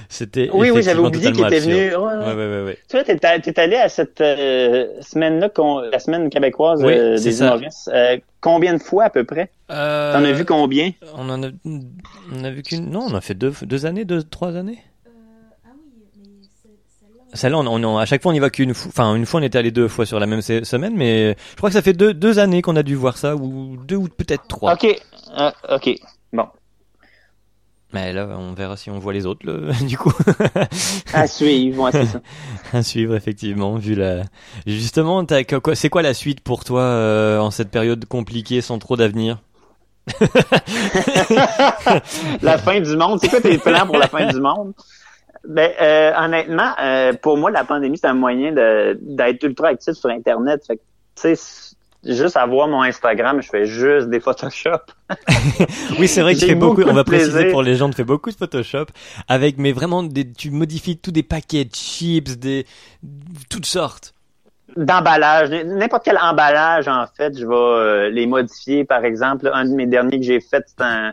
[0.08, 0.50] C'était.
[0.52, 1.74] Oui, oui, j'avais oublié qu'il était venu.
[1.74, 2.16] Ouais, ouais.
[2.16, 2.78] Ouais, ouais, ouais, ouais.
[2.88, 5.50] Tu vois, t'es, t'es allé à cette euh, semaine-là,
[5.92, 7.46] la semaine québécoise Oui, euh, c'est des ça.
[7.48, 7.90] humoristes.
[7.92, 9.50] Euh, combien de fois à peu près?
[9.70, 10.92] Euh, T'en as vu combien?
[11.16, 12.90] On en a, on a vu qu'une.
[12.90, 14.78] Non, on a fait deux, deux années, deux, trois années.
[15.64, 16.24] ah oui, mais
[16.62, 17.58] c'est- celle-là.
[17.58, 18.88] On, on, on- à chaque fois, on y va qu'une fois.
[18.90, 21.56] Enfin, une fois, on était allé deux fois sur la même se- semaine, mais je
[21.56, 24.08] crois que ça fait deux, deux années qu'on a dû voir ça, ou deux ou
[24.08, 24.72] peut-être trois.
[24.74, 24.86] Ok,
[25.36, 25.90] Ah, ok.
[26.32, 26.46] Bon,
[27.92, 30.12] Mais là, on verra si on voit les autres, le- du coup.
[31.14, 32.20] à suivre, ouais, c'est ça.
[32.72, 34.24] à suivre, effectivement, vu la.
[34.66, 35.24] Justement,
[35.74, 39.38] c'est quoi la suite pour toi euh, en cette période compliquée, sans trop d'avenir?
[42.42, 43.18] La fin du monde.
[43.20, 44.72] C'est quoi tes plans pour la fin du monde?
[45.46, 49.94] Ben, euh, honnêtement, euh, pour moi, la pandémie, c'est un moyen de, d'être ultra actif
[49.94, 50.64] sur Internet.
[50.66, 50.82] Fait que,
[52.16, 54.78] juste avoir mon Instagram, je fais juste des Photoshop.
[55.98, 56.82] Oui, c'est vrai que tu fais beaucoup.
[56.82, 57.50] On va préciser plaisir.
[57.52, 58.86] pour les gens, tu fais beaucoup de Photoshop
[59.28, 62.66] avec, mais vraiment, des, tu modifies tous des paquets de chips, des
[63.50, 64.14] toutes sortes.
[64.76, 68.84] D'emballage, n'importe quel emballage, en fait, je vais euh, les modifier.
[68.84, 71.12] Par exemple, un de mes derniers que j'ai fait, c'est un,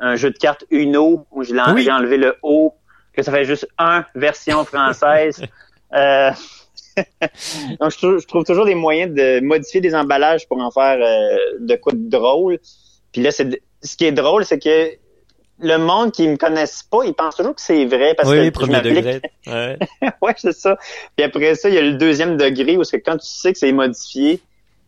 [0.00, 1.84] un jeu de cartes Uno où j'ai, en- Oui.
[1.84, 2.74] j'ai enlevé le O,
[3.12, 5.42] que ça fait juste un version française.
[5.94, 6.30] Euh,
[7.80, 10.98] Donc, je, trou- je trouve toujours des moyens de modifier des emballages pour en faire
[11.00, 12.58] euh, de quoi de drôle.
[13.12, 14.90] Puis là, c'est ce qui est drôle, c'est que
[15.60, 18.40] le monde qui me connaisse pas, ils pensent toujours que c'est vrai parce oui, que
[18.40, 19.20] oui, je premier degré.
[19.46, 19.78] Ouais.
[20.22, 20.76] ouais, c'est ça.
[21.16, 23.58] Puis après ça, il y a le deuxième degré où c'est quand tu sais que
[23.58, 24.40] c'est modifié,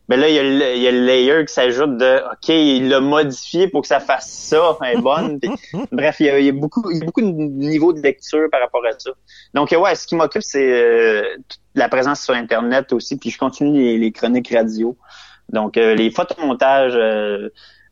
[0.09, 2.49] ben là, il y a le, il y a le layer qui s'ajoute de OK,
[2.49, 5.39] il l'a modifié pour que ça fasse ça, elle est bonne.
[5.41, 5.51] Puis,
[5.93, 8.01] bref, il y, a, il y a beaucoup il y a beaucoup de niveaux de
[8.01, 9.11] lecture par rapport à ça.
[9.55, 11.37] Donc ouais, ce qui m'occupe, c'est euh,
[11.75, 14.97] la présence sur Internet aussi, puis je continue les, chroniques radio.
[15.51, 17.49] Donc euh, les photomontages euh,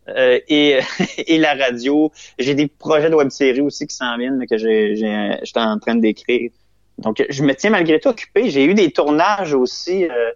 [0.08, 0.80] euh, et,
[1.18, 2.12] et la radio.
[2.38, 6.50] J'ai des projets de web-série aussi qui s'en viennent, là, que j'étais en train d'écrire.
[6.98, 8.50] Donc, je me tiens malgré tout occupé.
[8.50, 10.04] J'ai eu des tournages aussi.
[10.04, 10.32] euh,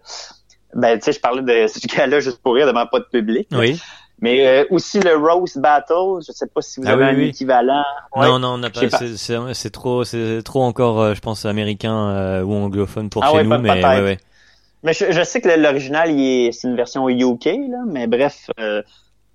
[0.75, 3.49] ben, tu sais, je parlais de ce gars-là juste pour rire devant pas de public.
[3.53, 3.81] Oui.
[4.23, 6.23] Mais euh, aussi le Roast Battle.
[6.27, 7.25] Je sais pas si vous Ah avez oui, un oui.
[7.27, 7.83] équivalent.
[8.17, 8.27] Ouais.
[8.27, 8.89] Non, non, on n'a pas.
[8.89, 9.01] pas.
[9.17, 13.37] C'est, trop, c'est trop encore, euh, je pense, américain euh, ou anglophone pour Ah chez
[13.39, 14.19] ouais, nous, peut- mais ouais, ouais.
[14.85, 16.09] Mais je, je sais que l'original,
[16.53, 17.79] c'est une version UK, là.
[17.87, 18.83] Mais bref, euh,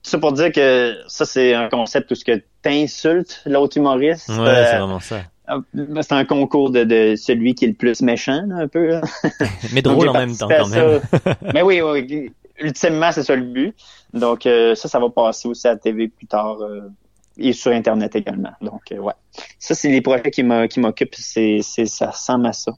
[0.04, 4.30] ça pour dire que ça, c'est un concept où ce que t'insultes l'autre humoriste.
[4.30, 5.18] Ouais, euh, c'est vraiment ça.
[5.50, 5.60] Ah,
[6.02, 8.88] C'est un concours de, de celui qui est le plus méchant, là, un peu.
[8.88, 9.02] là.
[9.74, 11.02] Mais drôle en même temps, quand même.
[11.54, 13.76] Mais oui, oui, ultimement, c'est ça le but.
[14.14, 16.90] Donc, euh, ça, ça va passer aussi à la TV plus tard euh,
[17.38, 18.52] et sur Internet également.
[18.62, 19.14] Donc, euh, ouais.
[19.60, 21.16] Ça, c'est les projets qui m'occupent.
[21.16, 22.72] C'est, ça ressemble à ça.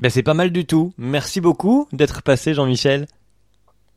[0.00, 0.92] Ben, c'est pas mal du tout.
[0.98, 3.06] Merci beaucoup d'être passé, Jean-Michel.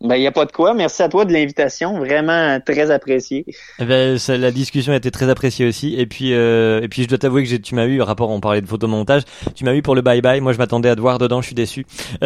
[0.01, 0.73] Ben, il n'y a pas de quoi.
[0.73, 1.97] Merci à toi de l'invitation.
[1.97, 3.45] Vraiment très apprécié.
[3.79, 5.95] Eh Ben, ça- la discussion a été très appréciée aussi.
[5.97, 8.39] Et puis, euh, et puis, je dois t'avouer que j'ai- tu m'as eu, rapport, on
[8.41, 9.23] parlait de photomontage,
[9.55, 10.41] tu m'as eu pour le bye bye.
[10.41, 11.85] Moi, je m'attendais à te voir dedans, je suis déçu.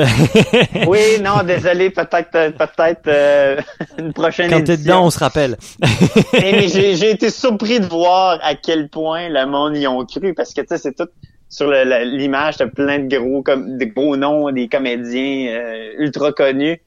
[0.88, 1.89] Oui, non, désolé.
[1.91, 3.57] Peut-être, euh, peut-être euh,
[3.99, 5.55] une prochaine Quand t'es dedans, on se rappelle.
[6.34, 10.53] Mais j'ai été surpris de voir à quel point le monde y ont cru parce
[10.53, 11.07] que tu sais c'est tout
[11.51, 16.80] sur l'image t'as plein de gros comme des gros noms des comédiens euh, ultra connus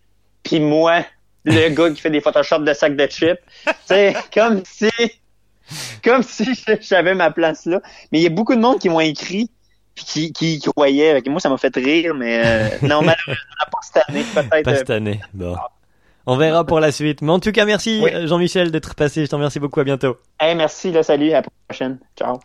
[0.42, 1.04] puis moi
[1.44, 3.40] le gars qui fait des photoshop de sacs de chips
[3.86, 4.88] sais comme si
[6.04, 6.44] comme si
[6.80, 7.80] j'avais ma place là
[8.10, 9.50] mais il y a beaucoup de monde qui m'ont écrit
[9.94, 14.08] puis qui, qui croyaient moi ça m'a fait rire mais euh, non malheureusement pas cette
[14.08, 15.20] année peut-être Pas euh, cette année.
[15.34, 15.56] Bon.
[16.24, 17.20] On verra pour la suite.
[17.20, 18.10] Mais en tout cas, merci, Oui.
[18.14, 19.24] euh, Jean-Michel, d'être passé.
[19.24, 19.80] Je t'en remercie beaucoup.
[19.80, 20.16] À bientôt.
[20.38, 22.38] hey, merci là salut à la prochaine ciao